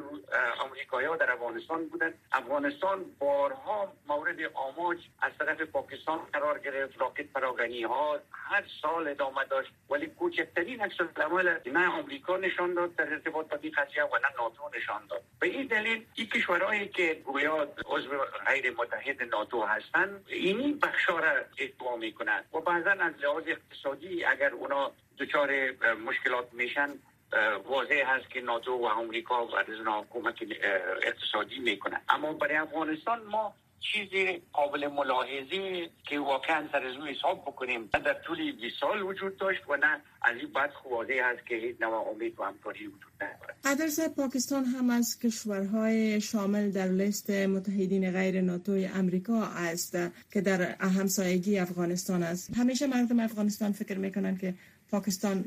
امریکایی 0.64 1.08
در 1.20 1.30
افغانستان 1.32 1.88
بودن 1.88 2.14
افغانستان 2.32 3.04
بارها 3.18 3.92
مورد 4.08 4.36
آماج 4.54 4.98
از 5.20 5.32
طرف 5.38 5.60
پاکستان 5.60 6.18
قرار 6.32 6.58
گرفت. 6.58 7.00
راکت 7.00 7.26
پراگنی 7.26 7.82
ها 7.82 8.20
هر 8.32 8.64
سال 8.82 9.08
ادامه 9.08 9.44
داشت. 9.44 9.72
ولی 9.90 10.06
کوچکترین 10.06 10.80
عکس 10.80 10.96
العمل 11.00 11.58
نه 11.66 11.94
امریکا 11.98 12.36
نشان 12.36 12.74
داد 12.74 12.94
در 12.94 13.12
ارتباط 13.12 13.48
با 13.48 13.58
این 13.62 13.72
قضیه 13.72 14.04
و 14.04 14.16
نه 14.16 14.28
ناتو 14.38 14.70
نشان 14.76 15.06
داد. 15.10 15.22
به 15.40 15.46
این 15.46 15.66
دلیل 15.66 16.04
این 16.14 16.26
کشورهایی 16.26 16.88
که 16.88 17.22
گویا 17.32 17.68
عضو 17.86 18.10
غیر 18.46 18.70
متحد 18.70 19.22
ناتو 19.22 19.62
هستند 19.62 20.24
اینی 20.28 20.72
بخشا 20.72 21.18
را 21.18 21.32
ادعا 21.58 21.96
می‌کنند. 21.96 22.44
و 22.54 22.60
بعضا 22.60 22.90
از 22.90 23.12
لحاظ 23.22 23.44
اقتصادی 23.46 24.24
اگر 24.24 24.50
اونا 24.50 24.92
دچار 25.18 25.50
مشکلات 26.06 26.52
میشن 26.52 26.90
واضح 27.64 28.02
هست 28.06 28.30
که 28.30 28.40
ناتو 28.40 28.72
و 28.72 28.84
امریکا 28.84 29.46
و 29.46 29.56
از 29.56 29.66
کمک 30.10 30.44
اقتصادی 31.02 31.58
می‌کنن. 31.58 32.00
اما 32.08 32.32
برای 32.32 32.56
افغانستان 32.56 33.22
ما 33.22 33.54
چیزی 33.92 34.42
قابل 34.52 34.86
ملاحظه 34.86 35.90
که 36.04 36.18
واقعا 36.18 36.68
سر 36.72 36.86
از 36.86 36.96
حساب 36.96 37.42
بکنیم. 37.42 37.88
نه 37.94 38.00
در 38.00 38.14
طول 38.14 38.52
20 38.52 38.80
سال 38.80 39.02
وجود 39.02 39.36
داشت 39.36 39.60
و 39.68 39.76
نه 39.76 40.00
از 40.22 40.36
این 40.36 40.52
بعد 40.52 40.70
واضح 40.90 41.20
هست 41.24 41.46
که 41.46 41.54
هیچ 41.54 41.76
نوع 41.80 42.08
امید 42.08 42.40
و 42.40 42.42
همکاری 42.42 42.86
وجود 42.86 43.12
ندارد. 43.20 44.14
پاکستان 44.16 44.64
هم 44.64 44.90
از 44.90 45.18
کشورهای 45.18 46.20
شامل 46.20 46.70
در 46.70 46.88
لیست 46.88 47.30
متحدین 47.30 48.10
غیر 48.12 48.40
ناتوی 48.40 48.86
امریکا 48.86 49.42
است 49.42 49.98
که 50.32 50.40
در 50.40 50.62
همسایگی 50.80 51.58
افغانستان 51.58 52.22
است. 52.22 52.56
همیشه 52.56 52.86
مردم 52.86 53.20
افغانستان 53.20 53.72
فکر 53.72 53.98
می‌کنن 53.98 54.38
که 54.38 54.54
پاکستان 54.92 55.42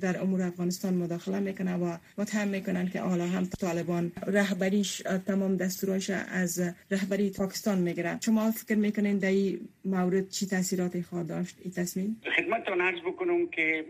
در 0.00 0.20
امور 0.20 0.42
افغانستان 0.42 0.94
مداخله 0.94 1.40
می‌کنه 1.40 1.76
و 1.76 1.96
متهم 2.18 2.48
می‌کنن 2.48 2.88
که 2.88 3.00
حالا 3.00 3.26
هم 3.26 3.44
طالبان 3.60 4.12
رهبریش 4.26 5.02
تمام 5.26 5.56
دستوراش 5.56 6.10
از 6.10 6.74
رهبری 6.90 7.30
پاکستان 7.30 7.78
می‌گیره. 7.78 8.18
شما 8.24 8.50
فکر 8.50 8.78
می‌کنین 8.78 9.18
در 9.18 9.28
این 9.28 9.68
مورد 9.84 10.28
چی 10.28 10.46
تاثیراتی 10.46 11.02
خواهد 11.02 11.26
داشت؟ 11.26 11.56
این 11.62 11.72
تصمیم؟ 11.72 12.20
خدمتتون 12.36 12.80
عرض 12.80 13.00
بکنم 13.00 13.46
که 13.46 13.84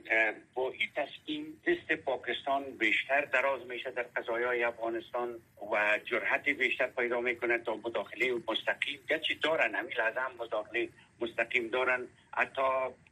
با 0.55 0.71
این 0.71 0.89
تصمیم 0.97 1.45
دست 1.67 2.01
پاکستان 2.01 2.63
بیشتر 2.79 3.25
دراز 3.33 3.61
میشه 3.69 3.91
در 3.91 4.07
قضایای 4.17 4.63
افغانستان 4.65 5.29
و 5.73 5.99
جرحت 6.05 6.49
بیشتر 6.49 6.87
پیدا 6.87 7.21
می‌کنه 7.21 7.59
تا 7.59 7.77
مداخله 7.77 8.33
مستقیم. 8.33 8.99
گرچه 9.11 9.35
دارن 9.43 9.75
همین 9.75 9.93
لحظه 9.99 10.21
هم 10.21 10.31
مداخله 10.39 10.89
مستقیم 11.21 11.69
دارن. 11.69 12.07
حتی 12.33 12.63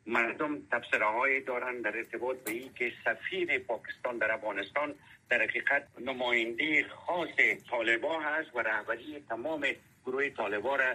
مردم 0.07 0.63
تبصره 0.73 1.07
های 1.07 1.41
دارن 1.41 1.81
در 1.81 1.97
ارتباط 1.97 2.37
به 2.37 2.51
این 2.51 2.75
که 2.75 2.93
سفیر 3.05 3.59
پاکستان 3.59 4.19
در 4.19 4.33
افغانستان 4.33 4.95
در 5.29 5.43
حقیقت 5.43 5.89
نماینده 6.01 6.85
خاص 6.89 7.29
طالبا 7.71 8.21
هست 8.21 8.57
و 8.57 8.59
رهبری 8.59 9.25
تمام 9.29 9.67
گروه 10.07 10.29
طالبا 10.29 10.77
را 10.77 10.95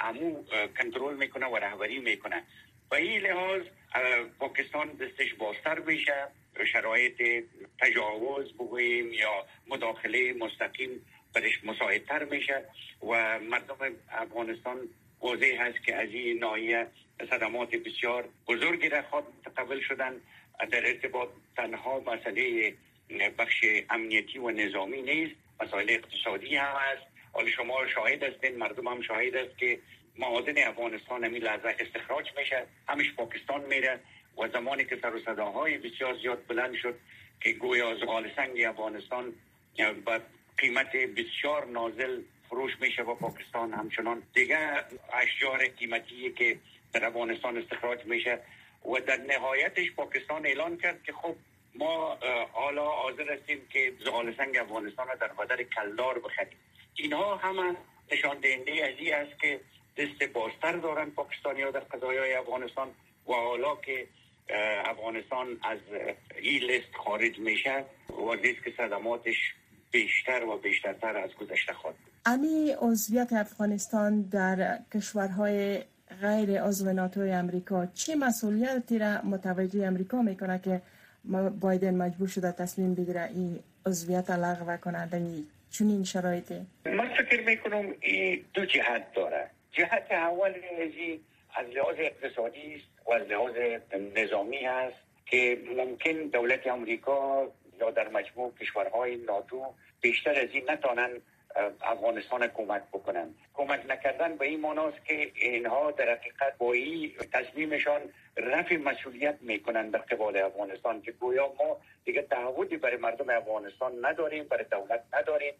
امو 0.00 0.44
کنترل 0.78 1.16
می‌کنه 1.16 1.46
و 1.46 1.56
رهبری 1.56 1.98
می‌کنه. 1.98 2.42
و 2.90 2.94
این 2.94 3.20
لحاظ 3.20 3.62
پاکستان 4.38 4.88
دستش 4.88 5.34
بازتر 5.34 5.80
بشه 5.80 6.28
شرایط 6.72 7.44
تجاوز 7.80 8.52
بگوییم 8.52 9.12
یا 9.12 9.46
مداخله 9.68 10.32
مستقیم 10.32 11.06
برش 11.34 11.64
مساعدتر 11.64 12.24
میشه 12.24 12.64
و 13.02 13.38
مردم 13.40 13.76
افغانستان 14.10 14.88
واضح 15.22 15.56
هست 15.58 15.84
که 15.84 15.96
از 15.96 16.08
این 16.08 16.38
ناحیه 16.38 16.86
صدمات 17.30 17.74
بسیار 17.74 18.28
بزرگی 18.48 18.88
را 18.88 19.02
خواهد 19.02 19.24
متقبل 19.46 19.80
شدن 19.80 20.12
در 20.70 20.86
ارتباط 20.86 21.28
تنها 21.56 22.00
مسئله 22.00 22.74
بخش 23.38 23.64
امنیتی 23.90 24.38
و 24.38 24.50
نظامی 24.50 25.02
نیست 25.02 25.34
مسائل 25.60 25.90
اقتصادی 25.90 26.56
هم 26.56 26.76
هست 26.76 27.02
حال 27.32 27.50
شما 27.50 27.86
شاهد 27.86 28.22
هستین 28.22 28.56
مردم 28.56 28.88
هم 28.88 29.02
شاهد 29.02 29.36
است 29.36 29.58
که 29.58 29.78
معادن 30.18 30.68
افغانستان 30.68 31.24
همین 31.24 31.42
لحظه 31.42 31.76
استخراج 31.78 32.26
میشه. 32.38 32.66
همش 32.88 33.12
پاکستان 33.12 33.64
میره 33.64 34.00
و 34.38 34.48
زمانی 34.48 34.84
که 34.84 34.98
سر 35.02 35.14
و 35.14 35.20
صداهای 35.20 35.78
بسیار 35.78 36.18
زیاد 36.18 36.46
بلند 36.46 36.74
شد 36.74 36.94
که 37.40 37.52
گویا 37.52 37.94
زغال 37.94 38.30
سنگ 38.36 38.64
افغانستان 38.64 39.32
با 40.04 40.18
قیمت 40.58 40.96
بسیار 40.96 41.66
نازل 41.66 42.20
فروش 42.52 42.72
میشه 42.80 43.02
با 43.02 43.14
پاکستان. 43.14 43.72
همچنان 43.72 44.22
دیگه 44.34 44.58
اشجار 45.12 45.68
قیمتی 45.68 46.32
که 46.32 46.58
در 46.92 47.04
افغانستان 47.04 47.58
استخراج 47.58 48.06
میشه 48.06 48.38
و 48.84 49.00
در 49.06 49.16
نهایتش 49.16 49.92
پاکستان 49.96 50.46
اعلان 50.46 50.76
کرد 50.76 51.02
که 51.02 51.12
خب 51.12 51.34
ما 51.74 52.18
حالا 52.52 52.88
حاضر 52.88 53.32
هستیم 53.32 53.66
که 53.70 53.92
زغال 54.04 54.36
سنگ 54.36 54.56
افغانستان 54.56 55.08
را 55.08 55.14
در 55.14 55.28
بدر 55.28 55.62
کلدار 55.62 56.18
بخریم. 56.18 56.58
اینها 56.94 57.36
همه 57.36 57.76
نشان 58.12 58.40
دهنده 58.40 58.84
از 58.84 58.94
این 58.98 59.14
است 59.14 59.40
که 59.40 59.60
دست 59.96 60.32
بازتر 60.32 60.72
دارن 60.72 61.10
پاکستانی 61.10 61.62
ها 61.62 61.70
در 61.70 61.80
قضایای 61.80 62.34
افغانستان 62.34 62.88
و 63.28 63.32
حالا 63.32 63.76
که 63.76 64.06
افغانستان 64.84 65.58
از 65.62 65.78
این 66.42 66.62
لیست 66.62 66.94
خارج 67.04 67.38
میشه 67.38 67.84
و 68.08 68.32
ریسک 68.32 68.76
صدماتش 68.76 69.54
بیشتر 69.90 70.44
و 70.44 70.58
بیشترتر 70.58 71.16
از 71.16 71.34
گذشته 71.34 71.72
خواهد 71.72 72.11
امی 72.26 72.74
عضویت 72.78 73.32
افغانستان 73.32 74.22
در 74.22 74.78
کشورهای 74.94 75.82
غیر 76.20 76.62
عضو 76.62 76.92
ناتوی 76.92 77.32
امریکا 77.32 77.86
چه 77.86 78.16
مسئولیتی 78.16 78.98
را 78.98 79.22
متوجه 79.22 79.86
امریکا 79.86 80.22
می‌کنه 80.22 80.60
که 80.64 80.82
بایدن 81.60 81.94
مجبور 81.94 82.28
شده 82.28 82.52
تصمیم 82.52 82.94
بگیره 82.94 83.24
این 83.34 83.60
عضویت 83.86 84.30
لغو 84.30 84.76
کنه 84.76 85.08
در 85.08 85.20
چنین 85.70 86.04
شرایطی؟ 86.04 86.66
من 86.84 87.08
فکر 87.14 87.46
می‌کنم 87.46 87.94
این 88.00 88.44
دو 88.54 88.64
جهت 88.64 89.12
داره. 89.14 89.50
جهت 89.72 90.06
اول 90.10 90.52
از 91.56 91.66
لحاظ 91.74 91.96
اقتصادی 91.98 92.74
است 92.74 93.06
و 93.06 93.12
از 93.12 93.22
لحاظ 93.22 93.52
نظامی 94.16 94.66
است 94.66 94.96
که 95.26 95.58
ممکن 95.76 96.12
دولت 96.12 96.66
امریکا 96.66 97.48
یا 97.80 97.90
در 97.90 98.08
مجموع 98.08 98.52
کشورهای 98.60 99.16
ناتو 99.16 99.74
بیشتر 100.00 100.30
از 100.30 100.48
این 100.52 100.70
نتانن 100.70 101.10
افغانستان 101.82 102.46
کمک 102.46 102.82
بکنن. 102.92 103.34
کمک 103.54 103.80
نکردن 103.88 104.36
به 104.36 104.44
این 104.46 104.60
ماناست 104.60 105.04
که 105.04 105.32
اینها 105.34 105.90
در 105.90 106.10
حقیقت 106.10 106.58
با 106.58 106.72
این 106.72 107.12
تصمیمشان 107.32 108.00
رفع 108.36 108.76
مسئولیت 108.76 109.38
می‌کنن 109.40 109.90
در 109.90 109.98
قبال 109.98 110.36
افغانستان 110.36 111.02
که 111.02 111.12
گویا 111.12 111.54
ما 111.58 111.80
دیگه 112.04 112.22
تعهدی 112.22 112.76
برای 112.76 112.96
مردم 112.96 113.30
افغانستان 113.30 114.04
نداریم 114.06 114.44
برای 114.44 114.64
دولت 114.70 115.04
نداریم 115.12 115.54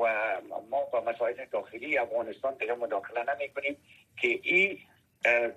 و 0.00 0.36
ما 0.70 0.84
با 0.84 1.00
مسائل 1.00 1.44
داخلی 1.52 1.98
افغانستان 1.98 2.54
دیگه 2.54 2.74
مداخله 2.74 3.34
نمی 3.34 3.48
کنیم 3.48 3.76
که 4.20 4.28
این 4.42 4.78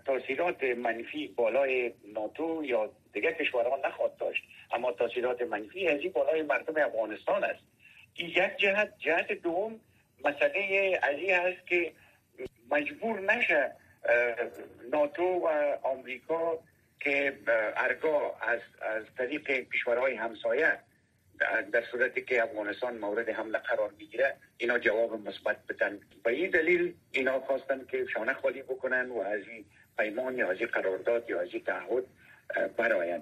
تاثیرات 0.06 0.64
منفی 0.64 1.28
بالای 1.28 1.94
ناتو 2.14 2.62
یا 2.64 2.92
دیگه 3.14 3.34
کشورها 3.34 3.80
نخواد 3.88 4.18
داشت. 4.18 4.44
اما 4.72 4.92
تاثیرات 4.92 5.42
منفی 5.42 5.88
از 5.88 6.00
این 6.00 6.12
بالای 6.12 6.42
مردم 6.42 6.86
افغانستان 6.86 7.44
است. 7.44 7.60
یک 8.18 8.58
جهت 8.58 8.94
جهت 9.00 9.32
دوم 9.32 9.80
مسئله 10.24 10.96
علی 11.04 11.32
هست 11.32 11.68
که 11.68 11.92
مجبور 12.72 13.20
نشه 13.20 13.72
ناتو 14.92 15.24
و 15.24 15.78
آمریکا 15.84 16.60
که 17.00 17.38
ارگاه 17.78 18.38
از, 18.42 18.60
از 18.82 19.04
طریق 19.18 19.50
کشورهای 19.74 20.16
همسایه 20.16 20.80
در 21.72 21.84
صورتی 21.92 22.22
که 22.22 22.44
افغانستان 22.44 22.98
مورد 22.98 23.30
حمله 23.30 23.58
قرار 23.58 23.92
می‌گیره 24.00 24.36
اینا 24.58 24.80
جواب 24.80 25.28
مثبت 25.28 25.58
بدن. 25.70 26.00
به 26.24 26.32
این 26.32 26.52
دلیل 26.52 26.94
اینا 27.12 27.40
خواستن 27.40 27.86
که 27.86 28.06
شانه 28.14 28.34
خالی 28.34 28.62
بکنن 28.62 29.10
و 29.10 29.20
از 29.20 29.42
این 29.48 29.66
پیمان 29.98 30.38
یا 30.38 30.52
از 30.52 30.58
این 30.60 30.68
قرارداد 30.68 31.30
یا 31.30 31.42
از 31.42 31.48
این 31.54 31.64
تعهد 31.64 32.04
براین 32.78 33.22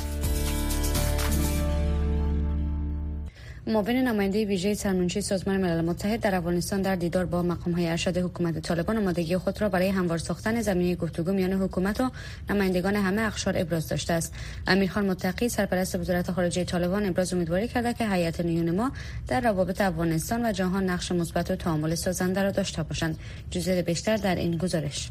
معاون 3.67 3.95
نماینده 3.95 4.45
ویژه 4.45 4.73
سرمنشی 4.73 5.21
سازمان 5.21 5.57
ملل 5.57 5.81
متحد 5.85 6.19
در 6.19 6.35
افغانستان 6.35 6.81
در 6.81 6.95
دیدار 6.95 7.25
با 7.25 7.41
مقام 7.41 7.73
های 7.73 7.89
ارشد 7.89 8.17
حکومت 8.17 8.59
طالبان 8.59 8.97
آمادگی 8.97 9.37
خود 9.37 9.61
را 9.61 9.69
برای 9.69 9.89
هموار 9.89 10.17
ساختن 10.17 10.61
زمینه 10.61 10.95
گفتگو 10.95 11.33
میان 11.33 11.53
حکومت 11.53 12.01
و 12.01 12.11
نمایندگان 12.49 12.95
همه 12.95 13.21
اقشار 13.21 13.57
ابراز 13.57 13.87
داشته 13.87 14.13
است. 14.13 14.33
امیرخان 14.67 15.05
متقی 15.05 15.49
سرپرست 15.49 15.95
وزارت 15.95 16.31
خارجه 16.31 16.63
طالبان 16.63 17.05
ابراز 17.05 17.33
امیدواری 17.33 17.67
کرده 17.67 17.93
که 17.93 18.09
هیئت 18.09 18.39
نیونما 18.39 18.91
در 19.27 19.41
روابط 19.41 19.81
افغانستان 19.81 20.45
و 20.45 20.51
جهان 20.51 20.89
نقش 20.89 21.11
مثبت 21.11 21.51
و 21.51 21.55
تعامل 21.55 21.95
سازنده 21.95 22.43
را 22.43 22.51
داشته 22.51 22.83
باشند. 22.83 23.17
جزئیات 23.51 23.85
بیشتر 23.85 24.17
در 24.17 24.35
این 24.35 24.57
گزارش. 24.57 25.09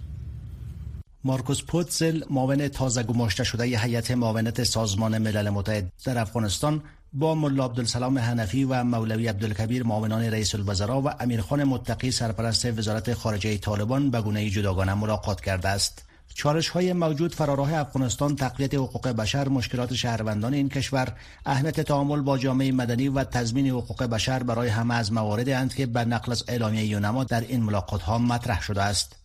مارکوس 1.25 1.62
پوتزل 1.62 2.23
معاون 2.30 2.69
تازه 2.69 3.02
گماشته 3.02 3.45
شده 3.45 3.64
هیئت 3.64 4.11
معاونت 4.11 4.64
سازمان 4.64 5.19
ملل 5.19 5.50
متحد 5.50 5.92
در 6.04 6.19
افغانستان 6.19 6.83
با 7.12 7.35
ملا 7.35 7.64
عبدالسلام 7.64 8.19
حنفی 8.19 8.64
و 8.64 8.85
مولوی 8.85 9.29
عبدالکبیر 9.29 9.83
معاونان 9.83 10.23
رئیس 10.23 10.55
الوزراء 10.55 11.00
و 11.00 11.11
امیرخان 11.21 11.64
متقی 11.64 12.11
سرپرست 12.11 12.79
وزارت 12.79 13.14
خارجه 13.14 13.59
طالبان 13.59 14.11
به 14.11 14.21
گونه 14.21 14.50
جداگانه 14.50 14.95
ملاقات 14.95 15.40
کرده 15.40 15.69
است. 15.69 16.05
چارش 16.35 16.69
های 16.69 16.93
موجود 16.93 17.35
فراراه 17.35 17.75
افغانستان 17.75 18.37
تقویت 18.37 18.75
حقوق 18.75 19.09
بشر 19.09 19.49
مشکلات 19.49 19.95
شهروندان 19.95 20.55
این 20.55 20.69
کشور 20.69 21.12
اهمیت 21.47 21.81
تعامل 21.81 22.21
با 22.21 22.38
جامعه 22.38 22.73
مدنی 22.73 23.09
و 23.09 23.25
تضمین 23.25 23.67
حقوق 23.67 24.02
بشر 24.02 24.43
برای 24.43 24.69
همه 24.69 24.95
از 24.95 25.12
موارد 25.12 25.49
اند 25.49 25.75
که 25.75 25.87
به 25.87 26.05
نقل 26.05 26.33
از 26.33 26.45
اعلامیه 26.49 26.85
یونما 26.85 27.25
در 27.25 27.40
این 27.40 27.62
ملاقات 27.62 28.02
ها 28.02 28.19
مطرح 28.19 28.62
شده 28.62 28.83
است 28.83 29.17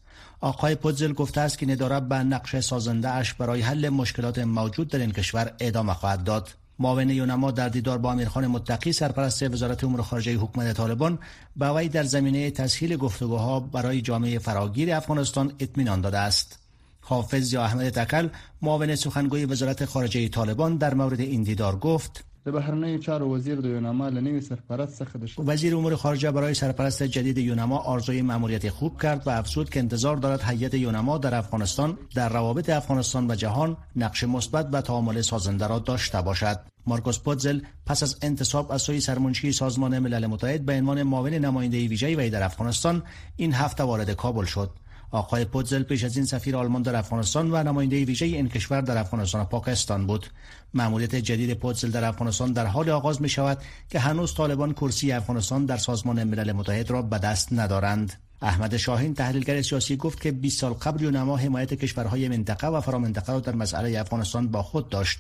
آقای 0.42 0.76
پوتزل 0.76 1.14
گفته 1.14 1.42
است 1.42 1.58
که 1.58 1.66
نداره 1.66 2.00
به 2.00 2.16
نقش 2.16 2.60
سازنده 2.60 3.10
اش 3.10 3.34
برای 3.34 3.62
حل 3.62 3.90
مشکلات 3.90 4.40
موجود 4.40 4.88
در 4.88 5.00
این 5.00 5.12
کشور 5.12 5.54
ادامه 5.60 5.94
خواهد 5.94 6.24
داد 6.24 6.50
معاون 6.80 7.10
یونما 7.10 7.52
در 7.52 7.70
دیدار 7.70 7.98
با 7.98 8.12
امیرخان 8.12 8.48
متقی 8.48 8.92
سرپرست 8.92 9.44
وزارت 9.44 9.84
امور 9.84 10.02
خارجه 10.02 10.36
حکومت 10.36 10.74
طالبان 10.74 11.20
به 11.56 11.70
وی 11.70 11.90
در 11.90 12.04
زمینه 12.04 12.52
تسهیل 12.52 12.98
گفتگوها 12.98 13.60
برای 13.60 14.02
جامعه 14.02 14.40
فراگیر 14.40 14.94
افغانستان 14.94 15.54
اطمینان 15.60 16.02
داده 16.02 16.18
است. 16.18 16.60
حافظ 17.02 17.54
یا 17.54 17.64
احمد 17.64 17.90
تکل 17.90 18.30
معاون 18.62 18.96
سخنگوی 18.96 19.46
وزارت 19.46 19.86
خارجه 19.86 20.28
طالبان 20.28 20.78
در 20.78 20.94
مورد 20.94 21.20
این 21.20 21.44
دیدار 21.44 21.76
گفت 21.76 22.24
د 22.46 22.98
چارو 23.06 23.28
وزیر 23.36 23.62
د 23.62 23.66
یونما 23.66 24.08
لنوی 24.10 24.42
سرپرست 24.48 25.04
څخه 25.04 25.18
د 25.22 25.48
وزیر 25.48 25.76
امور 25.76 25.96
خارجه 25.96 26.32
برای 26.32 26.54
سرپرست 26.54 27.04
جدید 27.04 27.38
یونما 27.38 27.78
آرزوی 27.78 28.22
ماموریت 28.22 28.70
خوب 28.70 29.02
کرد 29.02 29.28
و 29.28 29.30
افزود 29.30 29.70
که 29.70 29.80
انتظار 29.80 30.18
دارد 30.18 30.42
هیئت 30.42 30.74
یونما 30.74 31.18
در 31.18 31.36
افغانستان 31.36 31.98
در 32.16 32.30
روابط 32.30 32.70
افغانستان 32.70 33.32
و 33.32 33.36
جهان 33.36 33.78
نقش 33.96 34.24
مثبت 34.24 34.70
و 34.72 34.82
تعامل 34.82 35.22
سازنده 35.22 35.68
را 35.68 35.80
داشته 35.80 36.22
باشد. 36.22 36.60
مارکوس 36.88 37.20
پوتزل 37.20 37.60
پس 37.86 38.04
از 38.04 38.18
انتصاب 38.22 38.72
از 38.72 38.82
سوی 38.82 39.00
سرمنشی 39.00 39.52
سازمان 39.52 40.00
ملل 40.00 40.26
متحد 40.26 40.66
به 40.66 40.74
عنوان 40.74 41.04
معاون 41.04 41.34
نماینده 41.34 41.88
ویژه 41.88 42.16
وی 42.16 42.30
در 42.30 42.44
افغانستان 42.44 43.04
این 43.36 43.54
هفته 43.54 43.84
وارد 43.84 44.12
کابل 44.12 44.46
شد. 44.46 44.70
آقای 45.12 45.46
پوتزل 45.46 45.84
پیش 45.84 46.04
از 46.04 46.18
این 46.18 46.26
سفیر 46.26 46.58
آلمان 46.58 46.82
در 46.82 46.96
افغانستان 46.96 47.52
و 47.52 47.64
نماینده 47.64 48.06
ویژه 48.06 48.26
این 48.26 48.50
کشور 48.50 48.82
در 48.82 48.98
افغانستان 48.98 49.42
و 49.42 49.46
پاکستان 49.46 50.08
بود. 50.08 50.28
مأموریت 50.74 51.16
جدید 51.16 51.54
پوتزل 51.54 51.92
در 51.92 52.04
افغانستان 52.04 52.54
در 52.54 52.66
حال 52.66 52.90
آغاز 52.90 53.22
می 53.22 53.30
شود 53.30 53.58
که 53.90 54.00
هنوز 54.00 54.34
طالبان 54.34 54.74
کرسی 54.74 55.12
افغانستان 55.12 55.66
در 55.66 55.78
سازمان 55.78 56.24
ملل 56.24 56.52
متحد 56.52 56.92
را 56.92 57.02
به 57.02 57.18
دست 57.18 57.54
ندارند. 57.54 58.14
احمد 58.42 58.78
شاهین 58.78 59.14
تحلیلگر 59.14 59.62
سیاسی 59.62 59.98
گفت 59.98 60.22
که 60.22 60.32
20 60.32 60.60
سال 60.60 60.74
قبل 60.74 61.04
یونما 61.04 61.38
حمایت 61.38 61.74
کشورهای 61.74 62.28
منطقه 62.28 62.68
و 62.68 62.82
فرامنطقه 62.82 63.34
را 63.34 63.40
در 63.40 63.56
مسئله 63.56 64.00
افغانستان 64.00 64.48
با 64.48 64.64
خود 64.64 64.90
داشت. 64.90 65.20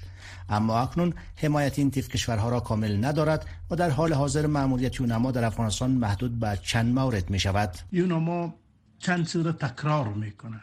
اما 0.50 0.80
اکنون 0.80 1.13
حمایت 1.36 1.80
این 1.80 1.91
تیف 1.91 2.10
کشورها 2.10 2.50
را 2.50 2.60
کامل 2.60 3.06
ندارد 3.06 3.45
و 3.71 3.76
در 3.76 3.89
حال 3.89 4.13
حاضر 4.13 4.48
مأموریت 4.48 5.00
یونما 5.00 5.32
در 5.32 5.45
افغانستان 5.45 5.91
محدود 5.91 6.39
به 6.39 6.60
چند 6.63 6.93
مورد 6.93 7.30
می 7.30 7.39
شود 7.39 7.78
یونما 7.91 8.54
چند 9.00 9.26
سوره 9.28 9.52
تکرار 9.52 10.14
می‌کنه. 10.14 10.62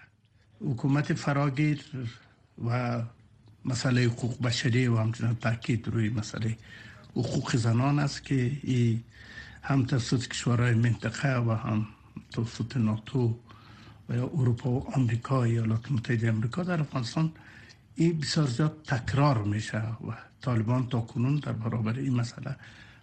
حکومت 0.60 1.14
فراگیر 1.14 1.84
و 2.68 3.02
مسئله 3.64 4.04
حقوق 4.04 4.42
بشری 4.42 4.86
و 4.86 4.96
همچنان 4.96 5.36
تاکید 5.36 5.88
روی 5.88 6.08
مسئله 6.08 6.56
حقوق 7.16 7.56
زنان 7.56 7.98
است 7.98 8.24
که 8.24 8.52
ای 8.62 9.00
هم 9.62 9.84
توسط 9.84 10.26
کشورهای 10.26 10.74
منطقه 10.74 11.38
و 11.38 11.50
هم 11.52 11.86
توسط 12.30 12.76
ناتو 12.76 13.38
و 14.08 14.16
یا 14.16 14.30
اروپا 14.34 14.70
و 14.70 14.90
آمریکا 14.94 15.46
یا 15.46 15.52
ایالات 15.52 15.92
متحده 15.92 16.28
امریکا 16.28 16.62
در 16.62 16.80
افغانستان 16.80 17.32
این 17.94 18.20
بسیار 18.20 18.46
زیاد 18.46 18.82
تکرار 18.86 19.44
میشه 19.44 19.78
و 19.78 20.12
طالبان 20.40 20.88
تا 20.88 21.00
کنون 21.00 21.36
در 21.36 21.52
برابر 21.52 21.98
این 21.98 22.14
مسئله 22.14 22.56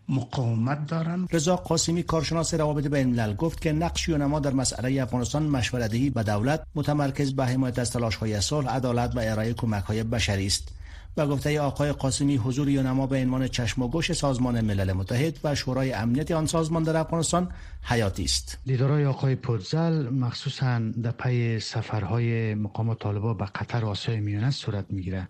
مقاومت 0.09 0.87
دارند. 0.87 1.27
رضا 1.31 1.55
قاسمی 1.55 2.03
کارشناس 2.03 2.53
روابط 2.53 2.87
بین 2.87 3.07
الملل 3.07 3.35
گفت 3.35 3.61
که 3.61 3.71
نقش 3.71 4.09
یونما 4.09 4.39
در 4.39 4.53
مسئله 4.53 5.03
افغانستان 5.03 5.43
مشورتدهی 5.43 6.09
به 6.09 6.23
دولت 6.23 6.63
متمرکز 6.75 7.35
به 7.35 7.45
حمایت 7.45 7.79
از 7.79 7.95
های 7.95 8.41
صلح 8.41 8.69
عدالت 8.69 9.15
و 9.15 9.19
ارائه 9.19 9.55
های 9.87 10.03
بشری 10.03 10.47
است. 10.47 10.79
و 11.17 11.27
گفته 11.27 11.61
آقای 11.61 11.91
قاسمی 11.91 12.35
حضور 12.37 12.69
یونما 12.69 13.07
به 13.07 13.21
عنوان 13.21 13.47
چشم 13.47 13.81
و 13.81 13.87
گوش 13.87 14.13
سازمان 14.13 14.61
ملل 14.61 14.93
متحد 14.93 15.39
و 15.43 15.55
شورای 15.55 15.93
امنیت 15.93 16.31
آن 16.31 16.45
سازمان 16.45 16.83
در 16.83 16.97
افغانستان 16.97 17.49
حیاتی 17.83 18.23
است. 18.23 18.57
دیدارهای 18.65 19.05
آقای 19.05 19.35
پودزل 19.35 20.09
مخصوصا 20.09 20.79
در 20.79 21.11
پی 21.11 21.59
سفرهای 21.59 22.55
مقامات 22.55 22.99
طالبا 22.99 23.33
به 23.33 23.45
قطر 23.45 23.85
و 23.85 23.87
آسیای 23.87 24.19
میانه 24.19 24.51
صورت 24.51 24.85
می‌گیره. 24.89 25.27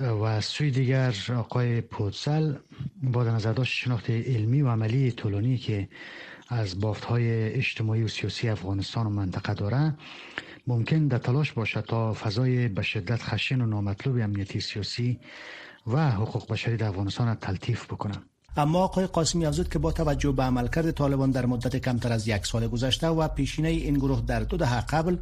و 0.00 0.22
از 0.22 0.44
سوی 0.44 0.70
دیگر 0.70 1.14
آقای 1.36 1.80
پودسل 1.80 2.54
با 3.02 3.24
نظر 3.24 3.52
داشت 3.52 3.74
شناخت 3.74 4.10
علمی 4.10 4.62
و 4.62 4.68
عملی 4.68 5.12
طولانی 5.12 5.58
که 5.58 5.88
از 6.48 6.80
بافت 6.80 7.04
های 7.04 7.52
اجتماعی 7.52 8.02
و 8.02 8.08
سیاسی 8.08 8.48
افغانستان 8.48 9.06
و 9.06 9.10
منطقه 9.10 9.54
داره 9.54 9.94
ممکن 10.66 11.06
در 11.06 11.18
تلاش 11.18 11.52
باشد 11.52 11.80
تا 11.80 12.14
فضای 12.14 12.68
به 12.68 12.82
شدت 12.82 13.22
خشن 13.22 13.60
و 13.60 13.66
نامطلوب 13.66 14.16
امنیتی 14.16 14.60
سیاسی 14.60 15.20
و 15.86 16.10
حقوق 16.10 16.52
بشری 16.52 16.76
در 16.76 16.88
افغانستان 16.88 17.26
را 17.26 17.34
تلطیف 17.34 17.84
بکنه. 17.84 18.14
اما 18.56 18.78
آقای 18.78 19.06
قاسمی 19.06 19.46
افزود 19.46 19.68
که 19.68 19.78
با 19.78 19.92
توجه 19.92 20.32
به 20.32 20.42
عملکرد 20.42 20.90
طالبان 20.90 21.30
در 21.30 21.46
مدت 21.46 21.76
کمتر 21.76 22.12
از 22.12 22.28
یک 22.28 22.46
سال 22.46 22.68
گذشته 22.68 23.08
و 23.08 23.28
پیشینه 23.28 23.68
این 23.68 23.94
گروه 23.94 24.22
در 24.26 24.40
دو 24.40 24.56
دهه 24.56 24.80
قبل 24.80 25.16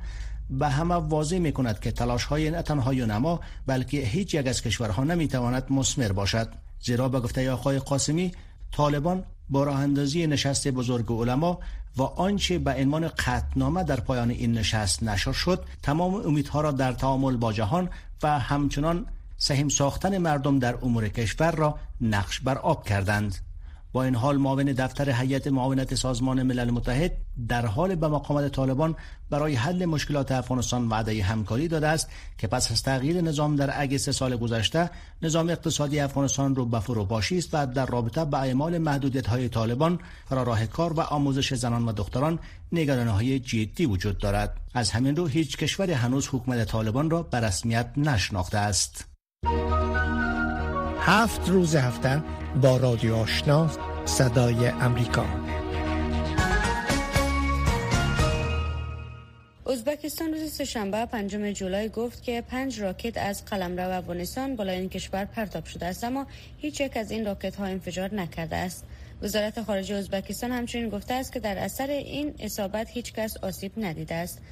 به 0.50 0.68
همه 0.68 0.94
واضح 0.94 1.38
می 1.38 1.52
کند 1.52 1.80
که 1.80 1.92
تلاش 1.92 2.24
های 2.24 2.50
نه 2.50 2.62
تنها 2.62 3.40
بلکه 3.66 3.98
هیچ 3.98 4.34
یک 4.34 4.46
از 4.46 4.62
کشورها 4.62 5.04
نمی 5.04 5.28
تواند 5.28 5.66
مسمر 5.70 6.12
باشد. 6.12 6.48
زیرا 6.80 7.08
به 7.08 7.20
گفته 7.20 7.50
آقای 7.50 7.78
قاسمی 7.78 8.32
طالبان 8.72 9.24
با 9.50 9.64
راه 9.64 9.80
اندازی 9.80 10.26
نشست 10.26 10.68
بزرگ 10.68 11.12
علما 11.12 11.58
و 11.96 12.02
آنچه 12.02 12.58
به 12.58 12.74
عنوان 12.74 13.08
قطنامه 13.08 13.84
در 13.84 14.00
پایان 14.00 14.30
این 14.30 14.52
نشست 14.52 15.02
نشر 15.02 15.32
شد 15.32 15.64
تمام 15.82 16.14
امیدها 16.14 16.60
را 16.60 16.70
در 16.70 16.92
تعامل 16.92 17.36
با 17.36 17.52
جهان 17.52 17.90
و 18.22 18.38
همچنان 18.38 19.06
سهم 19.36 19.68
ساختن 19.68 20.18
مردم 20.18 20.58
در 20.58 20.78
امور 20.82 21.08
کشور 21.08 21.50
را 21.50 21.78
نقش 22.00 22.40
بر 22.40 22.58
آب 22.58 22.84
کردند. 22.84 23.47
با 23.92 24.04
این 24.04 24.14
حال 24.14 24.36
معاون 24.36 24.64
دفتر 24.64 25.10
هیئت 25.10 25.46
معاونت 25.46 25.94
سازمان 25.94 26.42
ملل 26.42 26.70
متحد 26.70 27.12
در 27.48 27.66
حال 27.66 27.94
به 27.94 28.08
مقامات 28.08 28.52
طالبان 28.52 28.96
برای 29.30 29.54
حل 29.54 29.84
مشکلات 29.84 30.32
افغانستان 30.32 30.88
وعده 30.88 31.22
همکاری 31.22 31.68
داده 31.68 31.88
است 31.88 32.08
که 32.38 32.46
پس 32.46 32.72
از 32.72 32.82
تغییر 32.82 33.20
نظام 33.20 33.56
در 33.56 33.82
اگست 33.82 34.10
سال 34.10 34.36
گذشته 34.36 34.90
نظام 35.22 35.48
اقتصادی 35.48 36.00
افغانستان 36.00 36.54
رو 36.54 36.66
به 36.66 36.80
فروپاشی 36.80 37.38
است 37.38 37.48
و 37.52 37.66
در 37.66 37.86
رابطه 37.86 38.24
به 38.24 38.38
اعمال 38.38 38.78
محدودیت 38.78 39.26
های 39.26 39.48
طالبان 39.48 39.98
را 40.30 40.42
راه 40.42 40.66
کار 40.66 40.92
و 40.92 41.00
آموزش 41.00 41.54
زنان 41.54 41.88
و 41.88 41.92
دختران 41.92 42.38
نگرانی 42.72 43.10
های 43.10 43.38
جدی 43.38 43.86
وجود 43.86 44.18
دارد. 44.18 44.56
از 44.74 44.90
همین 44.90 45.16
رو 45.16 45.26
هیچ 45.26 45.56
کشور 45.56 45.90
هنوز 45.90 46.28
حکومت 46.28 46.64
طالبان 46.64 47.10
را 47.10 47.22
به 47.22 47.40
رسمیت 47.40 47.90
نشناخته 47.96 48.58
است. 48.58 49.04
هفت 51.10 51.48
روز 51.48 51.76
هفته 51.76 52.22
با 52.62 52.76
رادیو 52.76 53.14
آشنا 53.14 53.70
صدای 54.04 54.66
امریکا. 54.66 55.26
ازبکستان 59.66 60.32
روز 60.32 60.52
سهشنبه 60.52 61.06
پنجم 61.06 61.50
جولای 61.50 61.88
گفت 61.88 62.22
که 62.22 62.40
پنج 62.40 62.80
راکت 62.80 63.16
از 63.16 63.44
قلمرو 63.44 63.90
افغانستان 63.90 64.56
بالای 64.56 64.76
این 64.76 64.88
کشور 64.88 65.24
پرتاب 65.24 65.64
شده 65.64 65.86
است 65.86 66.04
اما 66.04 66.26
هیچ 66.58 66.80
یک 66.80 66.96
از 66.96 67.10
این 67.10 67.26
راکت 67.26 67.56
ها 67.56 67.64
انفجار 67.64 68.14
نکرده 68.14 68.56
است. 68.56 68.84
وزارت 69.22 69.62
خارجه 69.62 69.94
ازبکستان 69.94 70.52
همچنین 70.52 70.88
گفته 70.88 71.14
است 71.14 71.32
که 71.32 71.40
در 71.40 71.58
اثر 71.58 71.86
این 71.86 72.34
اصابت 72.38 72.90
هیچ 72.90 73.12
کس 73.12 73.36
آسیب 73.36 73.72
ندیده 73.76 74.14
است. 74.14 74.42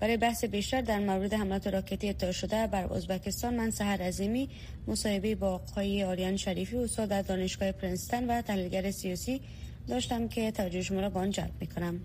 برای 0.00 0.16
بحث 0.16 0.44
بیشتر 0.44 0.80
در 0.80 0.98
مورد 0.98 1.34
حملات 1.34 1.66
راکتی 1.66 2.08
اتفاق 2.08 2.30
شده 2.30 2.66
بر 2.66 2.92
ازبکستان 2.92 3.56
من 3.56 3.70
سهر 3.70 4.02
عظیمی 4.02 4.48
مصاحبه 4.86 5.34
با 5.34 5.54
آقای 5.54 6.04
آریان 6.04 6.36
شریفی 6.36 6.76
استاد 6.76 7.08
در 7.08 7.22
دانشگاه 7.22 7.72
پرنستن 7.72 8.30
و 8.30 8.42
تحلیلگر 8.42 8.90
سیاسی 8.90 9.40
داشتم 9.88 10.28
که 10.28 10.50
توجه 10.50 10.82
شما 10.82 11.00
را 11.00 11.10
به 11.10 11.18
آن 11.18 11.30
جلب 11.30 11.52
می‌کنم. 11.60 12.00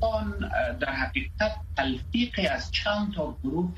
آن 0.00 0.50
در 0.80 0.92
حقیقت 0.92 1.52
تلفیقی 1.76 2.46
از 2.46 2.72
چند 2.72 3.14
تا 3.14 3.36
گروه 3.44 3.74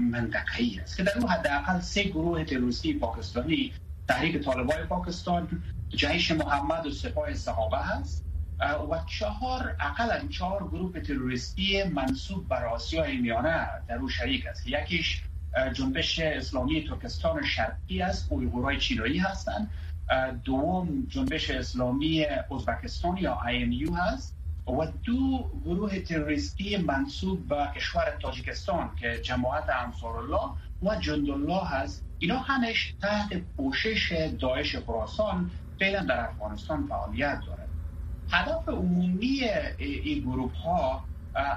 منطقه‌ای 0.00 0.78
است 0.82 0.96
که 0.96 1.02
در 1.02 1.18
اون 1.18 1.28
حداقل 1.28 1.80
سه 1.80 2.02
گروه 2.02 2.44
تروریستی 2.44 2.92
پاکستانی 2.92 3.72
تحریک 4.08 4.44
طالبان 4.44 4.86
پاکستان 4.86 5.62
جیش 5.88 6.30
محمد 6.30 6.86
و 6.86 6.90
سپاه 6.90 7.34
صحابه 7.34 7.78
هست. 7.78 8.25
و 8.60 9.00
چهار 9.06 9.76
اقلا 9.80 10.28
چهار 10.28 10.68
گروه 10.68 11.00
تروریستی 11.00 11.84
منصوب 11.84 12.48
بر 12.48 12.64
آسیای 12.64 13.16
میانه 13.16 13.68
در 13.88 13.96
او 13.96 14.08
شریک 14.08 14.46
است. 14.46 14.66
یکیش 14.66 15.22
جنبش 15.72 16.18
اسلامی 16.18 16.88
ترکستان 16.88 17.44
شرقی 17.44 18.02
است 18.02 18.32
اویغورای 18.32 18.78
چینایی 18.78 19.18
هستند. 19.18 19.70
دوم 20.44 21.06
جنبش 21.08 21.50
اسلامی 21.50 22.24
ازبکستان 22.24 23.16
یا 23.16 23.38
IMU 23.46 23.92
هست. 23.96 24.36
و 24.66 24.86
دو 25.04 25.50
گروه 25.64 26.00
تروریستی 26.00 26.76
منصوب 26.76 27.48
به 27.48 27.68
کشور 27.76 28.16
تاجیکستان 28.22 28.90
که 29.00 29.20
جماعت 29.22 29.64
انصارالله 29.68 30.50
و 30.82 30.96
جندالله 30.96 31.66
هست. 31.66 32.04
اینا 32.18 32.38
همش 32.38 32.94
تحت 33.02 33.36
پوشش 33.56 34.28
داعش 34.40 34.76
خراسان 34.76 35.50
فعلا 35.78 36.02
در 36.02 36.20
افغانستان 36.20 36.86
فعالیت 36.86 37.40
دارد 37.46 37.65
هدف 38.30 38.68
عمومی 38.68 39.40
این 39.78 40.20
گروه 40.20 40.56
ها 40.62 41.04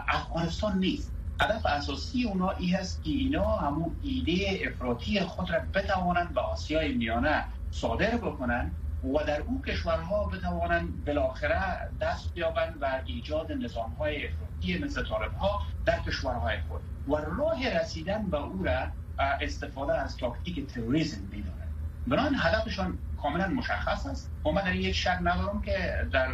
افغانستان 0.08 0.80
نیست. 0.80 1.12
هدف 1.42 1.66
اساسی 1.66 2.24
اونا 2.24 2.50
ای 2.50 2.68
هست 2.68 3.04
که 3.04 3.10
اینا 3.10 3.56
همون 3.56 3.96
ایده 4.02 4.60
افراطی 4.68 5.20
خود 5.20 5.52
را 5.52 5.60
بتوانند 5.74 6.34
به 6.34 6.42
آسیای 6.42 6.94
میانه 6.94 7.46
صادر 7.72 8.18
بکنن 8.18 8.72
و 9.04 9.24
در 9.28 9.42
اون 9.42 9.62
کشورها 9.62 10.26
بتوانند 10.26 11.06
بالاخره 11.06 11.92
دست 12.02 12.34
بیابند 12.34 12.78
و 12.82 13.02
ایجاد 13.06 13.52
نظام 13.52 13.92
های 13.92 14.28
افراطی 14.28 14.78
مثل 14.78 15.06
طالب 15.06 15.34
ها 15.34 15.62
در 15.86 16.00
کشورهای 16.00 16.58
خود. 16.68 16.82
و 17.08 17.16
راه 17.16 17.70
رسیدن 17.70 18.30
به 18.30 18.38
او 18.38 18.64
را 18.64 18.88
استفاده 19.20 19.94
از 19.94 20.18
تاکتیک 20.18 20.68
تروریسم 20.68 21.22
می‌دانند 21.32 21.69
بنابراین 22.10 22.40
هدفشان 22.40 22.98
کاملا 23.22 23.48
مشخص 23.48 24.06
است. 24.06 24.30
و 24.46 24.50
من 24.50 24.62
در 24.62 24.76
یک 24.76 24.96
شک 24.96 25.18
ندارم 25.22 25.62
که 25.62 26.08
در 26.14 26.28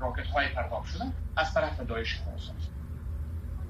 راکت 0.00 0.26
های 0.26 0.48
پرتاب 0.48 0.84
شدن 0.84 1.12
از 1.36 1.54
طرف 1.54 1.80
دایش 1.80 2.16
خراسان 2.16 2.54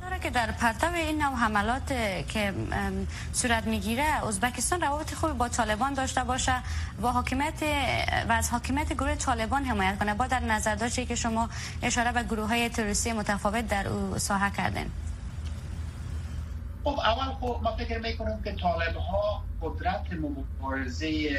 داره 0.00 0.18
که 0.18 0.30
در 0.30 0.50
پرتاب 0.50 0.94
این 0.94 1.22
نوع 1.22 1.34
حملات 1.34 1.86
که 2.28 2.52
صورت 3.32 3.66
می‌گیره 3.66 4.02
ازبکستان 4.02 4.80
روابط 4.80 5.14
خوبی 5.14 5.32
با 5.32 5.48
طالبان 5.48 5.94
داشته 5.94 6.24
باشه 6.24 6.54
و 7.02 7.08
حاکمیت 7.08 7.62
و 8.28 8.32
از 8.32 8.50
حاکمیت 8.50 8.92
گروه 8.92 9.14
طالبان 9.14 9.64
حمایت 9.64 9.98
کنه. 9.98 10.14
با 10.14 10.26
در 10.26 10.40
نظر 10.40 10.74
داشته 10.74 11.06
که 11.06 11.14
شما 11.14 11.48
اشاره 11.82 12.12
به 12.12 12.22
گروه 12.22 12.48
های 12.48 12.68
تروریستی 12.68 13.12
متفاوت 13.12 13.68
در 13.68 13.88
او 13.88 14.18
ساحه 14.18 14.50
کردن 14.50 14.86
خب 16.84 17.00
اول 17.00 17.32
خب 17.32 17.60
ما 17.62 17.76
فکر 17.76 17.98
می‌کنم 17.98 18.42
که 18.42 18.52
طالب 18.52 18.96
ها 18.96 19.48
قدرت 19.60 20.12
مبارزه 20.12 21.30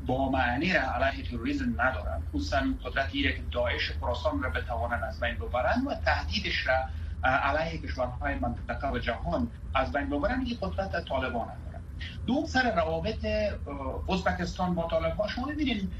با 0.00 0.30
معنی 0.30 0.72
را 0.72 0.80
علیه 0.80 1.24
تروریسم 1.24 1.80
ندارن. 1.80 2.22
خصوصا 2.34 2.62
قدرت 2.84 3.08
ایره 3.12 3.32
که 3.32 3.42
داعش 3.52 3.90
خراسان 4.00 4.42
را 4.42 4.50
بتوانند 4.50 5.04
از 5.04 5.20
بین 5.20 5.34
ببرند 5.34 5.86
و 5.86 5.94
تهدیدش 5.94 6.66
را 6.66 6.74
علیه 7.22 7.78
کشورهای 7.82 8.34
منطقه 8.34 8.90
و 8.92 8.98
جهان 8.98 9.52
از 9.74 9.92
بین 9.92 10.10
ببرند 10.10 10.46
این 10.46 10.58
قدرت 10.62 11.04
طالبان 11.04 11.46
دارن 11.64 11.82
دو 12.26 12.46
سر 12.46 12.74
روابط 12.74 13.24
ازبکستان 14.08 14.74
با 14.74 14.88
طالبان 14.88 15.28
شما 15.28 15.46
ببینید 15.46 15.92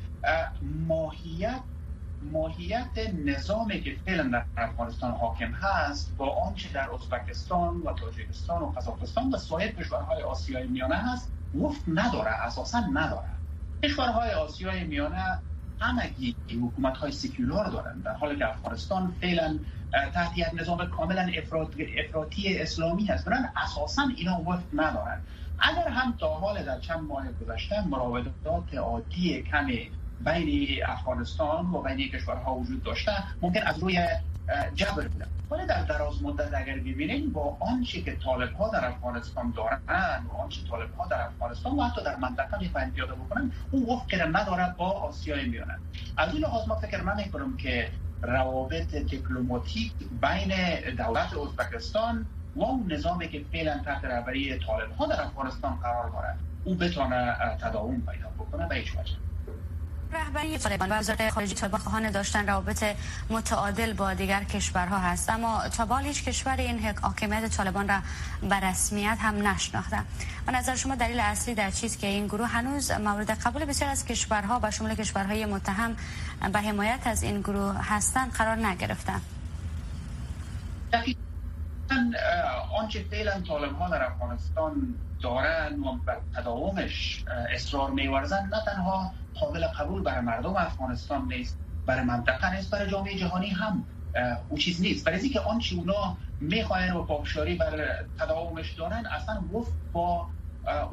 ماهیت 0.63 1.61
ماهیت 2.23 3.15
نظامی 3.25 3.81
که 3.81 3.97
فعلا 4.05 4.23
در 4.23 4.45
افغانستان 4.57 5.11
حاکم 5.11 5.53
هست 5.53 6.17
با 6.17 6.31
آنچه 6.31 6.69
در 6.73 6.91
ازبکستان 6.95 7.77
و 7.77 7.93
تاجیکستان 7.93 8.63
و 8.63 8.67
قزاقستان 8.67 9.31
و 9.35 9.37
سایر 9.37 9.73
کشورهای 9.73 10.23
آسیای 10.23 10.67
میانه 10.67 10.95
هست 10.97 11.33
وفت 11.61 11.83
نداره 11.89 12.31
اساسا 12.31 12.81
نداره. 12.81 13.29
کشورهای 13.85 14.31
آسیای 14.31 14.85
میانه 14.85 15.39
همگی 15.81 16.37
حکومت 16.51 16.97
های 16.97 17.13
سکولار 17.13 17.71
دارند 17.71 18.03
در 18.05 18.13
حالی 18.13 18.39
که 18.39 18.49
افغانستان 18.49 19.15
فعلا 19.21 19.59
تحت 20.15 20.39
یک 20.39 20.47
نظام 20.55 20.87
کاملا 20.91 21.31
افراطی 21.99 22.59
اسلامی 22.59 23.07
هست. 23.07 23.25
برن 23.25 23.53
اساسا 23.57 24.03
اینا 24.17 24.41
وفت 24.41 24.65
ندارن. 24.73 25.21
اگر 25.59 25.89
هم 25.89 26.13
تا 26.13 26.35
حال 26.35 26.63
در 26.65 26.81
چند 26.81 27.01
ماه 27.01 27.25
گذشته 27.33 27.87
مراودات 27.89 28.75
عادی 28.75 29.43
کمی 29.43 29.91
بین 30.21 30.81
افغانستان 30.87 31.67
و 31.67 31.83
بین 31.83 32.09
کشورها 32.09 32.55
وجود 32.55 32.83
داشته 32.83 33.13
ممکن 33.43 33.63
از 33.63 33.79
روی 33.79 34.09
جبر 34.75 35.09
بودن. 35.09 35.27
ولی 35.51 35.67
در 35.67 35.83
دراز 35.83 36.23
مدت 36.23 36.55
اگر 36.55 36.77
ببینیم 36.77 37.33
با 37.33 37.57
آنچه 37.61 38.03
که 38.03 38.17
طالب 38.17 38.53
ها 38.53 38.69
در 38.69 38.85
افغانستان 38.85 39.55
دارن 39.57 40.27
و 40.27 40.37
آنچه 40.43 40.63
طالب 40.71 40.95
ها 40.95 41.07
در 41.07 41.21
افغانستان 41.27 41.77
و 41.77 41.83
حتی 41.83 42.05
در 42.05 42.17
منطقه 42.17 42.59
می‌خواهند 42.61 42.93
پیاده 42.93 43.15
بکنن 43.15 43.53
اون 43.71 43.83
وفق 43.83 44.37
ندارد 44.37 44.77
با 44.77 44.91
آسیای 44.91 45.49
میانه 45.49 45.79
از 46.17 46.35
این 46.35 46.43
لحاظ 46.43 46.69
ما 46.69 46.77
فکر 46.77 47.17
که 47.59 47.93
روابط 48.23 48.95
دیپلماتیک 48.95 49.93
بین 49.99 50.53
دولت 50.97 51.35
ازبکستان 51.37 52.27
و 52.57 52.65
اون 52.65 52.93
نظامی 52.93 53.29
که 53.29 53.45
فعلا 53.53 53.79
تحت 53.79 54.05
رهبری 54.05 54.59
طالب 54.59 54.93
ها 54.93 55.07
در 55.07 55.23
افغانستان 55.23 55.77
قرار 55.77 56.11
دارد 56.11 56.39
او 56.65 56.75
بتونه 56.75 57.37
تداوم 57.61 58.01
پیدا 58.01 58.29
بکنه 58.39 58.69
به 58.69 58.75
هیچ 58.75 58.97
وجه. 58.99 59.13
رهبری 60.17 60.59
طالبان 60.59 60.93
و 60.93 60.95
وزارت 60.95 61.31
خارجه 61.31 61.55
طالبان 61.55 61.81
خواهان 61.81 62.11
داشتن 62.11 62.47
روابط 62.47 62.85
متعادل 63.31 63.93
با 63.93 64.15
دیگر 64.15 64.45
کشورها 64.45 64.99
هست. 64.99 65.31
اما 65.31 65.69
تا 65.69 65.97
هیچ 65.99 66.25
کشور 66.25 66.57
این 66.57 66.95
حاکمیت 67.03 67.57
طالبان 67.57 67.89
را 67.89 67.99
به 68.49 68.61
رسمیت 68.61 69.19
هم 69.21 69.49
نشناخته. 69.49 69.99
و 70.47 70.51
نظر 70.51 70.77
شما 70.77 70.95
دلیل 70.95 71.21
اصلی 71.21 71.55
در 71.55 71.71
چیز 71.71 71.97
که 71.97 72.07
این 72.07 72.27
گروه 72.27 72.47
هنوز 72.47 72.91
مورد 72.91 73.31
قبول 73.31 73.65
بسیار 73.65 73.91
از 73.91 74.05
کشورها 74.05 74.61
و 74.63 74.71
شمول 74.71 74.95
کشورهای 74.95 75.47
متهم 75.47 75.97
به 76.53 76.61
حمایت 76.61 77.07
از 77.07 77.23
این 77.23 77.41
گروه 77.41 77.77
هستند 77.83 78.33
قرار 78.33 78.57
نگرفتن 81.93 82.13
آنچه 82.79 83.03
فعلا 83.03 83.43
طالب 83.49 83.77
ها 83.77 83.89
در 83.89 84.03
افغانستان 84.05 85.01
دارن 85.23 85.79
و 85.79 85.99
بر 86.07 86.23
تداومش 86.35 87.25
اصرار 87.55 87.91
میورزن 87.91 88.51
نه 88.53 88.61
تنها 88.67 89.15
قابل 89.35 89.67
قبول 89.67 90.03
برای 90.03 90.21
مردم 90.21 90.57
افغانستان 90.57 91.29
نیست 91.29 91.61
برای 91.87 92.05
منطقه 92.05 92.57
نیست 92.57 92.71
برای 92.71 92.91
جامعه 92.91 93.17
جهانی 93.17 93.49
هم 93.49 93.89
او 94.49 94.59
چیز 94.59 94.81
نیست. 94.83 95.07
برای 95.07 95.21
اینکه 95.21 95.41
آنچه 95.41 95.77
اونا 95.77 96.19
می‌خواین 96.41 96.93
و 96.93 97.05
پاکشاری 97.05 97.55
بر 97.55 97.89
تداومش 98.19 98.75
دارن 98.75 99.07
اصلا 99.07 99.41
وفق 99.53 99.73
با 99.93 100.31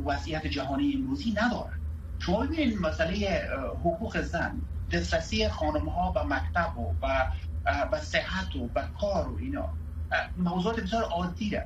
وضعیت 0.05 0.47
جهانی 0.47 0.93
امروزی 0.95 1.31
ندارن. 1.31 1.79
شما 2.19 2.39
ببینید 2.45 2.81
مسئله 2.81 3.47
حقوق 3.79 4.21
زن 4.21 4.61
دسترسی 4.91 5.49
خانم 5.49 5.89
ها 5.89 6.11
به 6.11 6.23
مکتب 6.23 6.77
و 6.77 6.93
به 7.91 7.99
صحت 7.99 8.55
و 8.55 8.67
به 8.67 8.83
کار 8.99 9.29
و 9.29 9.37
اینا. 9.37 9.77
موضوعات 10.37 10.79
بسیار 10.79 11.03
عادی 11.03 11.57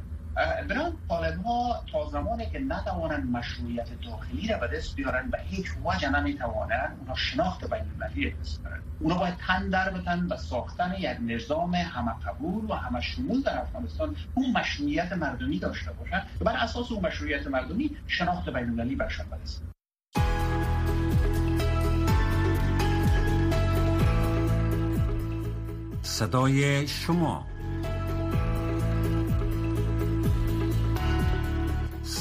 برای 0.69 0.91
طالب 1.09 1.41
ها 1.45 1.83
تا 1.91 2.09
زمانی 2.09 2.45
که 2.45 2.59
نتوانند 2.59 3.31
مشروعیت 3.31 4.01
داخلی 4.01 4.47
را 4.47 4.57
به 4.57 4.67
دست 4.67 4.95
بیارن 4.95 5.29
به 5.29 5.39
هیچ 5.41 5.65
وجه 5.85 6.09
نمی‌توانند 6.09 6.97
اونا 6.99 7.15
شناخت 7.15 7.69
بین 7.69 7.81
المللی 7.81 8.31
دست 8.31 8.61
بیارن 8.61 8.81
اونا 8.99 9.15
باید 9.15 9.37
تن 9.47 9.69
در 9.69 9.89
بتن 9.89 10.27
به 10.27 10.37
ساختن 10.37 10.93
یک 10.99 11.17
نظام 11.21 11.75
همه 11.75 12.11
قبول 12.25 12.65
و 12.65 12.73
همه 12.73 13.01
شمول 13.01 13.41
در 13.41 13.61
افغانستان 13.61 14.15
اون 14.33 14.51
مشروعیت 14.51 15.13
مردمی 15.13 15.59
داشته 15.59 15.91
باشن 15.91 16.21
و 16.41 16.43
بر 16.43 16.55
اساس 16.55 16.91
اون 16.91 17.05
مشروعیت 17.05 17.47
مردمی 17.47 17.97
شناخت 18.07 18.49
بین 18.49 18.63
المللی 18.63 18.95
برشان 18.95 19.25
برسه 19.29 19.61
صدای 26.01 26.87
شما. 26.87 27.45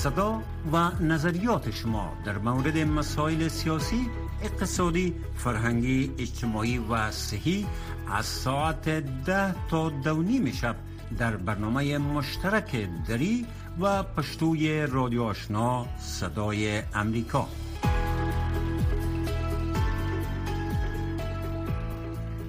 صدا 0.06 0.42
و 0.72 0.90
نظریات 1.00 1.70
شما 1.70 2.12
در 2.24 2.38
مورد 2.38 2.78
مسائل 2.78 3.48
سیاسی 3.48 4.10
اقتصادی 4.42 5.14
فرهنگی 5.36 6.10
اجتماعی 6.18 6.78
و 6.78 7.10
صحی 7.10 7.66
از 8.12 8.26
ساعت 8.26 8.88
ده 9.24 9.54
تا 9.70 9.88
دونیم 9.88 10.52
شب 10.52 10.76
در 11.18 11.36
برنامه 11.36 11.98
مشترک 11.98 12.88
دری 13.08 13.46
و 13.80 14.02
پشتوی 14.02 14.86
رادیو 14.86 15.22
آشنا 15.22 15.86
صدای 15.98 16.82
امریکا. 16.94 17.48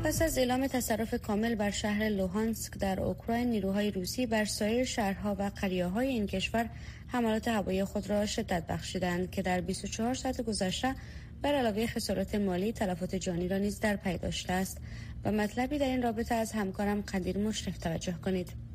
پس 0.03 0.21
از 0.21 0.37
اعلام 0.37 0.67
تصرف 0.67 1.13
کامل 1.21 1.55
بر 1.55 1.71
شهر 1.71 2.09
لوهانسک 2.09 2.77
در 2.77 2.99
اوکراین 2.99 3.49
نیروهای 3.49 3.91
روسی 3.91 4.25
بر 4.25 4.45
سایر 4.45 4.85
شهرها 4.85 5.35
و 5.39 5.51
قریه 5.61 5.97
این 5.97 6.27
کشور 6.27 6.69
حملات 7.07 7.47
هوایی 7.47 7.83
خود 7.83 8.09
را 8.09 8.25
شدت 8.25 8.67
بخشیدند 8.67 9.31
که 9.31 9.41
در 9.41 9.61
24 9.61 10.13
ساعت 10.13 10.41
گذشته 10.41 10.95
بر 11.41 11.53
علاوه 11.53 11.87
خسارات 11.87 12.35
مالی 12.35 12.73
تلفات 12.73 13.15
جانی 13.15 13.47
را 13.47 13.57
نیز 13.57 13.79
در 13.79 13.95
پی 13.95 14.17
داشته 14.17 14.53
است 14.53 14.77
و 15.25 15.31
مطلبی 15.31 15.77
در 15.77 15.85
این 15.85 16.03
رابطه 16.03 16.35
از 16.35 16.51
همکارم 16.51 17.01
قدیر 17.01 17.37
مشرف 17.37 17.77
توجه 17.77 18.15
کنید. 18.25 18.67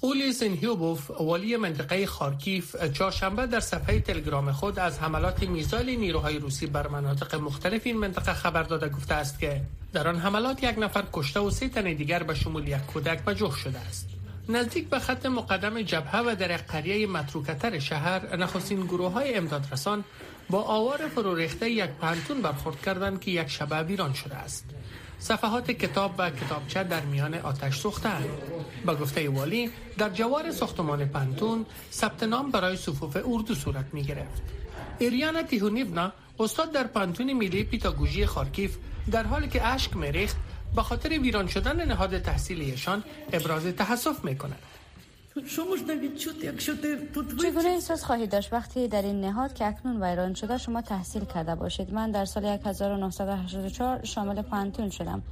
اولی 0.00 0.32
سنهیوبوف 0.32 1.10
والی 1.10 1.56
منطقه 1.56 2.06
خارکیف 2.06 2.76
چهارشنبه 2.92 3.46
در 3.46 3.60
صفحه 3.60 4.00
تلگرام 4.00 4.52
خود 4.52 4.78
از 4.78 4.98
حملات 4.98 5.42
میزایل 5.42 5.98
نیروهای 5.98 6.38
روسی 6.38 6.66
بر 6.66 6.88
مناطق 6.88 7.34
مختلف 7.34 7.82
این 7.84 7.96
منطقه 7.96 8.32
خبر 8.32 8.62
داده 8.62 8.88
گفته 8.88 9.14
است 9.14 9.38
که 9.38 9.60
در 9.92 10.08
آن 10.08 10.18
حملات 10.18 10.62
یک 10.62 10.78
نفر 10.78 11.04
کشته 11.12 11.40
و 11.40 11.50
سه 11.50 11.68
تن 11.68 11.94
دیگر 11.94 12.22
به 12.22 12.34
شمول 12.34 12.68
یک 12.68 12.86
کودک 12.86 13.28
مجروح 13.28 13.56
شده 13.56 13.78
است. 13.78 14.08
نزدیک 14.48 14.88
به 14.88 14.98
خط 14.98 15.26
مقدم 15.26 15.82
جبهه 15.82 16.20
و 16.20 16.36
در 16.36 16.56
قریه 16.56 17.06
متروکتر 17.06 17.78
شهر 17.78 18.36
نخستین 18.36 18.80
گروه 18.86 19.12
های 19.12 19.34
امدادرسان 19.34 20.04
با 20.50 20.62
آوار 20.62 21.08
فرو 21.08 21.34
ریخته 21.34 21.70
یک 21.70 21.90
پنتون 21.90 22.42
برخورد 22.42 22.82
کردند 22.82 23.20
که 23.20 23.30
یک 23.30 23.48
شبه 23.48 23.82
ویران 23.82 24.12
شده 24.12 24.34
است. 24.34 24.64
صفحات 25.18 25.70
کتاب 25.70 26.14
و 26.18 26.30
کتابچه 26.30 26.84
در 26.84 27.00
میان 27.00 27.34
آتش 27.34 27.78
سوختند 27.78 28.28
با 28.86 28.94
گفته 28.94 29.28
والی 29.28 29.70
در 29.98 30.08
جوار 30.08 30.50
ساختمان 30.50 31.04
پنتون 31.08 31.66
ثبت 31.92 32.22
نام 32.22 32.50
برای 32.50 32.76
صفوف 32.76 33.16
اردو 33.24 33.54
صورت 33.54 33.84
می 33.92 34.02
گرفت 34.02 34.42
ایریانا 34.98 35.42
تیهونیونا 35.42 36.12
استاد 36.40 36.72
در 36.72 36.84
پنتون 36.84 37.32
میلی 37.32 37.64
پیتاگوژی 37.64 38.26
خارکیف 38.26 38.76
در 39.10 39.22
حالی 39.26 39.48
که 39.48 39.66
اشک 39.66 39.96
میریخت 39.96 40.36
به 40.76 40.82
خاطر 40.82 41.08
ویران 41.08 41.46
شدن 41.46 41.84
نهاد 41.84 42.18
تحصیلیشان 42.18 43.04
ابراز 43.32 43.66
تحسف 43.66 44.24
می 44.24 44.38
کند. 44.38 44.58
چگونه 47.42 47.68
احساس 47.68 48.04
خواهید 48.04 48.30
داشت 48.30 48.52
وقتی 48.52 48.88
در 48.88 49.02
این 49.02 49.20
نهاد 49.20 49.54
که 49.54 49.66
اکنون 49.66 50.02
ویران 50.02 50.34
شده 50.34 50.58
شما 50.58 50.82
تحصیل 50.82 51.24
کرده 51.24 51.54
باشید؟ 51.54 51.92
من 51.92 52.10
در 52.10 52.24
سال 52.24 52.44
1984 52.44 54.04
شامل 54.04 54.42
پانتون 54.42 54.90
شدم 54.90 55.22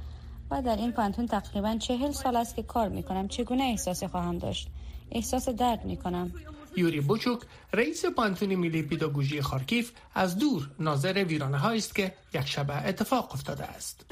و 0.51 0.61
در 0.61 0.75
این 0.75 0.91
پانتون 0.91 1.27
تقریبا 1.27 1.77
چهل 1.77 2.11
سال 2.11 2.35
است 2.35 2.55
که 2.55 2.63
کار 2.63 2.89
می 2.89 3.03
کنم 3.03 3.27
چگونه 3.27 3.63
احساسی 3.63 4.07
خواهم 4.07 4.37
داشت؟ 4.37 4.67
احساس 5.11 5.49
درد 5.49 5.85
می 5.85 5.97
کنم 5.97 6.31
یوری 6.77 7.01
بوچوک 7.01 7.41
رئیس 7.73 8.05
پانتون 8.05 8.55
ملی 8.55 8.81
پیداگوژی 8.81 9.41
خارکیف 9.41 9.91
از 10.15 10.37
دور 10.37 10.69
ناظر 10.79 11.23
ویرانه 11.23 11.65
است 11.65 11.95
که 11.95 12.13
یک 12.33 12.47
شبه 12.47 12.87
اتفاق 12.87 13.33
افتاده 13.33 13.63
است. 13.63 14.05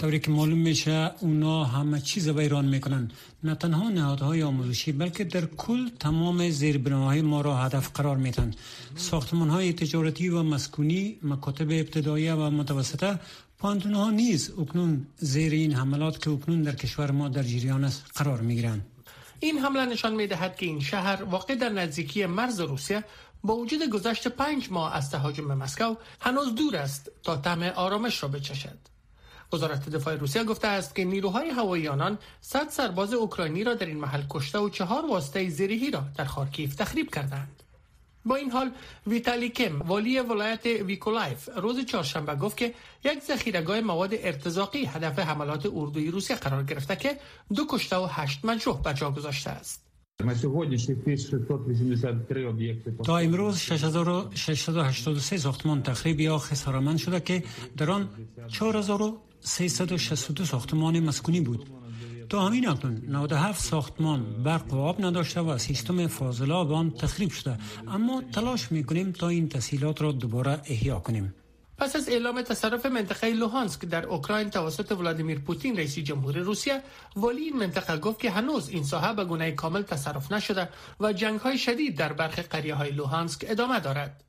طوری 0.00 0.20
که 0.20 0.30
معلوم 0.30 0.58
میشه 0.58 1.10
اونا 1.20 1.64
همه 1.64 2.00
چیز 2.00 2.28
به 2.28 2.42
ایران 2.42 2.64
می‌کنن. 2.64 3.10
نه 3.44 3.54
تنها 3.54 3.88
نهادهای 3.88 4.42
آموزشی 4.42 4.92
بلکه 4.92 5.24
در 5.24 5.46
کل 5.46 5.88
تمام 5.88 6.50
زیربناهای 6.50 7.22
ما 7.22 7.40
را 7.40 7.56
هدف 7.56 7.90
قرار 7.94 8.16
میتن 8.16 8.50
ساختمان 8.96 9.48
های 9.48 9.72
تجارتی 9.72 10.28
و 10.28 10.42
مسکونی 10.42 11.18
مکاتب 11.22 11.70
ابتدایی 11.70 12.28
و 12.28 12.50
متوسطه 12.50 13.18
پانتون 13.58 13.94
ها 13.94 14.10
نیز 14.10 14.50
اکنون 14.58 15.06
زیر 15.18 15.52
این 15.52 15.72
حملات 15.72 16.22
که 16.22 16.30
اکنون 16.30 16.62
در 16.62 16.74
کشور 16.74 17.10
ما 17.10 17.28
در 17.28 17.42
جریان 17.42 17.84
است 17.84 18.04
قرار 18.14 18.40
می‌گیرند. 18.40 18.86
این 19.40 19.58
حمله 19.58 19.84
نشان 19.84 20.14
می 20.14 20.26
دهد 20.26 20.56
که 20.56 20.66
این 20.66 20.80
شهر 20.80 21.22
واقع 21.22 21.54
در 21.54 21.68
نزدیکی 21.68 22.26
مرز 22.26 22.60
روسیه 22.60 23.04
با 23.44 23.56
وجود 23.56 23.88
گذشت 23.88 24.28
پنج 24.28 24.68
ماه 24.70 24.96
از 24.96 25.10
تهاجم 25.10 25.44
مسکو 25.44 25.94
هنوز 26.20 26.54
دور 26.54 26.76
است 26.76 27.10
تا 27.22 27.36
طعم 27.36 27.62
آرامش 27.62 28.22
را 28.22 28.28
بچشد. 28.28 28.78
وزارت 29.52 29.88
دفاع 29.88 30.14
روسیه 30.14 30.44
گفته 30.44 30.68
است 30.68 30.94
که 30.94 31.04
نیروهای 31.04 31.50
هوایی 31.50 31.88
آنان 31.88 32.18
صد 32.40 32.68
سرباز 32.68 33.14
اوکراینی 33.14 33.64
را 33.64 33.74
در 33.74 33.86
این 33.86 34.00
محل 34.00 34.22
کشته 34.30 34.58
و 34.58 34.68
چهار 34.68 35.06
واسطه 35.06 35.48
زیرهی 35.48 35.90
را 35.90 36.04
در 36.16 36.24
خارکیف 36.24 36.74
تخریب 36.74 37.14
کردند. 37.14 37.62
با 38.24 38.36
این 38.36 38.50
حال 38.50 38.70
ویتالی 39.06 39.48
کم 39.48 39.82
والی 39.82 40.20
ولایت 40.20 40.66
میکولایف 40.66 41.48
روز 41.56 41.84
چهارشنبه 41.84 42.34
گفت 42.34 42.56
که 42.56 42.74
یک 43.04 43.22
ذخیره‌گاه 43.22 43.80
مواد 43.80 44.10
ارتزاقی 44.12 44.84
هدف 44.84 45.18
حملات 45.18 45.66
اردوی 45.74 46.10
روسیه 46.10 46.36
قرار 46.36 46.62
گرفته 46.64 46.96
که 46.96 47.16
دو 47.54 47.66
کشته 47.68 47.96
و 47.96 48.06
هشت 48.10 48.44
مجروح 48.44 48.82
به 48.82 48.94
جا 48.94 49.10
گذاشته 49.10 49.50
است. 49.50 49.90
تا 53.04 53.18
امروز 53.18 53.58
6683 53.58 55.36
ساختمان 55.36 55.82
تخریب 55.82 56.20
یا 56.20 56.38
خسارتمند 56.38 56.98
شده 56.98 57.20
که 57.20 57.42
در 57.76 57.90
آن 57.90 58.08
4362 58.48 60.44
ساختمان 60.44 61.00
مسکونی 61.00 61.40
بود. 61.40 61.79
تا 62.30 62.46
همین 62.46 62.68
اکنون 62.68 63.02
97 63.08 63.60
ساختمان 63.60 64.42
برق 64.42 64.74
و 64.74 64.78
آب 64.78 65.04
نداشته 65.04 65.40
و 65.40 65.58
سیستم 65.58 66.06
فاضله 66.06 66.54
آن 66.54 66.90
تخریب 66.90 67.30
شده. 67.30 67.58
اما 67.88 68.22
تلاش 68.32 68.72
می‌کنیم 68.72 69.12
تا 69.12 69.28
این 69.28 69.48
تسهیلات 69.48 70.02
را 70.02 70.12
دوباره 70.12 70.60
احیا 70.64 70.98
کنیم. 70.98 71.34
پس 71.78 71.96
از 71.96 72.08
اعلام 72.08 72.42
تصرف 72.42 72.86
منطقه 72.86 73.30
لوهانسک 73.30 73.84
در 73.84 74.06
اوکراین 74.06 74.50
توسط 74.50 74.92
ولادیمیر 74.92 75.38
پوتین 75.38 75.76
رئیس 75.76 75.98
جمهوری 75.98 76.40
روسیه 76.40 76.82
ولی 77.16 77.42
این 77.42 77.56
منطقه 77.56 77.98
گفت 77.98 78.20
که 78.20 78.30
هنوز 78.30 78.68
این 78.68 78.84
ساحه 78.84 79.12
به 79.12 79.24
گونه 79.24 79.52
کامل 79.52 79.82
تصرف 79.82 80.32
نشده 80.32 80.68
و 81.00 81.12
جنگ 81.12 81.40
های 81.40 81.58
شدید 81.58 81.96
در 81.96 82.12
برخی 82.12 82.42
قریه 82.42 82.74
های 82.74 82.90
لوهانسک 82.90 83.44
ادامه 83.48 83.80
دارد. 83.80 84.24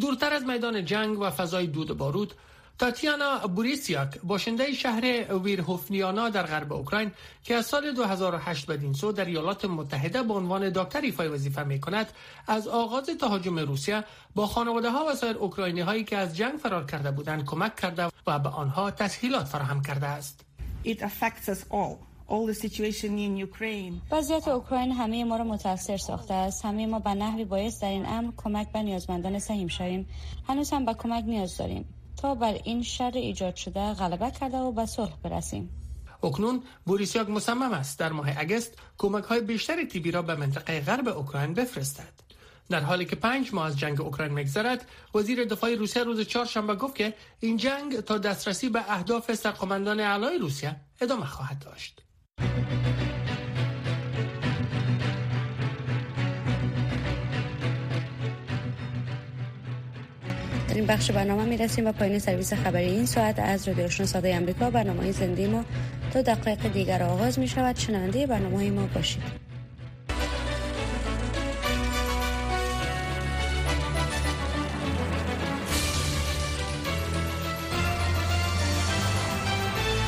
دورتر 0.00 0.32
از 0.32 0.42
میدان 0.42 0.84
جنگ 0.84 1.18
و 1.18 1.30
فضای 1.30 1.66
دود 1.66 1.96
بارود 1.96 2.34
تاتیانا 2.80 3.38
بوریسیاک 3.38 4.20
باشنده 4.22 4.72
شهر 4.72 5.34
ویرهوفنیانا 5.34 6.28
در 6.28 6.42
غرب 6.42 6.72
اوکراین 6.72 7.10
که 7.44 7.54
از 7.54 7.66
سال 7.66 7.92
2008 7.92 8.66
بدین 8.66 8.92
سو 8.92 9.12
در 9.12 9.24
ایالات 9.24 9.64
متحده 9.64 10.22
به 10.22 10.34
عنوان 10.34 10.70
دکتر 10.70 11.00
ایفای 11.00 11.28
وظیفه 11.28 11.64
می 11.64 11.80
کند 11.80 12.06
از 12.46 12.68
آغاز 12.68 13.06
تهاجم 13.20 13.58
روسیه 13.58 14.04
با 14.34 14.46
خانواده 14.46 14.90
ها 14.90 15.06
و 15.06 15.14
سایر 15.14 15.36
اوکراینی 15.36 15.80
هایی 15.80 16.04
که 16.04 16.16
از 16.16 16.36
جنگ 16.36 16.58
فرار 16.58 16.86
کرده 16.86 17.10
بودند 17.10 17.44
کمک 17.44 17.76
کرده 17.76 18.08
و 18.26 18.38
به 18.38 18.48
آنها 18.48 18.90
تسهیلات 18.90 19.46
فراهم 19.46 19.82
کرده 19.82 20.06
است. 20.06 20.44
وضعیت 24.10 24.48
اوکراین 24.48 24.92
همه 24.92 25.24
ما 25.24 25.36
را 25.36 25.44
متاثر 25.44 25.96
ساخته 25.96 26.34
است. 26.34 26.64
همه 26.64 26.86
ما 26.86 26.98
به 26.98 27.10
نحوی 27.10 27.44
باعث 27.44 27.82
در 27.82 27.88
این 27.88 28.06
امر 28.06 28.32
کمک 28.36 28.72
به 28.72 28.82
نیازمندان 28.82 29.38
سهیم 29.38 29.68
شویم. 29.68 30.08
هنوز 30.48 30.70
هم 30.70 30.84
به 30.84 30.94
کمک 30.94 31.24
نیاز 31.24 31.56
داریم. 31.56 31.99
تا 32.22 32.34
بر 32.34 32.60
این 32.64 32.82
شر 32.82 33.12
ایجاد 33.14 33.56
شده 33.56 33.94
غلبه 33.94 34.30
کرده 34.30 34.58
و 34.58 34.72
به 34.72 34.86
صلح 34.86 35.16
برسیم. 35.22 35.70
اکنون 36.22 36.62
بوریسیاک 36.84 37.28
مصمم 37.30 37.72
است 37.72 37.98
در 37.98 38.12
ماه 38.12 38.28
اگست 38.36 38.74
کمک 38.98 39.24
های 39.24 39.40
بیشتری 39.40 39.86
تیبی 39.86 40.10
را 40.10 40.22
به 40.22 40.34
منطقه 40.34 40.80
غرب 40.80 41.08
اوکراین 41.08 41.54
بفرستد. 41.54 42.12
در 42.70 42.80
حالی 42.80 43.04
که 43.04 43.16
پنج 43.16 43.54
ماه 43.54 43.66
از 43.66 43.78
جنگ 43.78 44.00
اوکراین 44.00 44.32
میگذرد 44.32 44.88
وزیر 45.14 45.44
دفاع 45.44 45.74
روسیه 45.74 46.02
روز 46.02 46.20
چهارشنبه 46.20 46.74
گفت 46.74 46.94
که 46.94 47.14
این 47.40 47.56
جنگ 47.56 48.00
تا 48.00 48.18
دسترسی 48.18 48.68
به 48.68 48.84
اهداف 48.88 49.34
سرقمندان 49.34 50.00
علای 50.00 50.38
روسیه 50.38 50.76
ادامه 51.00 51.26
خواهد 51.26 51.58
داشت. 51.58 52.02
این 60.74 60.86
بخش 60.86 61.10
برنامه 61.10 61.44
می 61.44 61.56
رسیم 61.56 61.86
و 61.86 61.92
پایین 61.92 62.18
سرویس 62.18 62.52
خبری 62.52 62.90
این 62.90 63.06
ساعت 63.06 63.38
از 63.38 63.68
رادیو 63.68 63.84
آشنا 63.84 64.06
صدای 64.06 64.36
آمریکا. 64.36 64.70
برنامه 64.70 65.12
زنده 65.12 65.46
ما 65.46 65.64
تا 66.12 66.22
دقایق 66.22 66.72
دیگر 66.72 67.02
آغاز 67.02 67.38
می 67.38 67.48
شود 67.48 67.76
شنونده 67.76 68.26
برنامه 68.26 68.70
ما 68.70 68.86
باشید. 68.94 69.49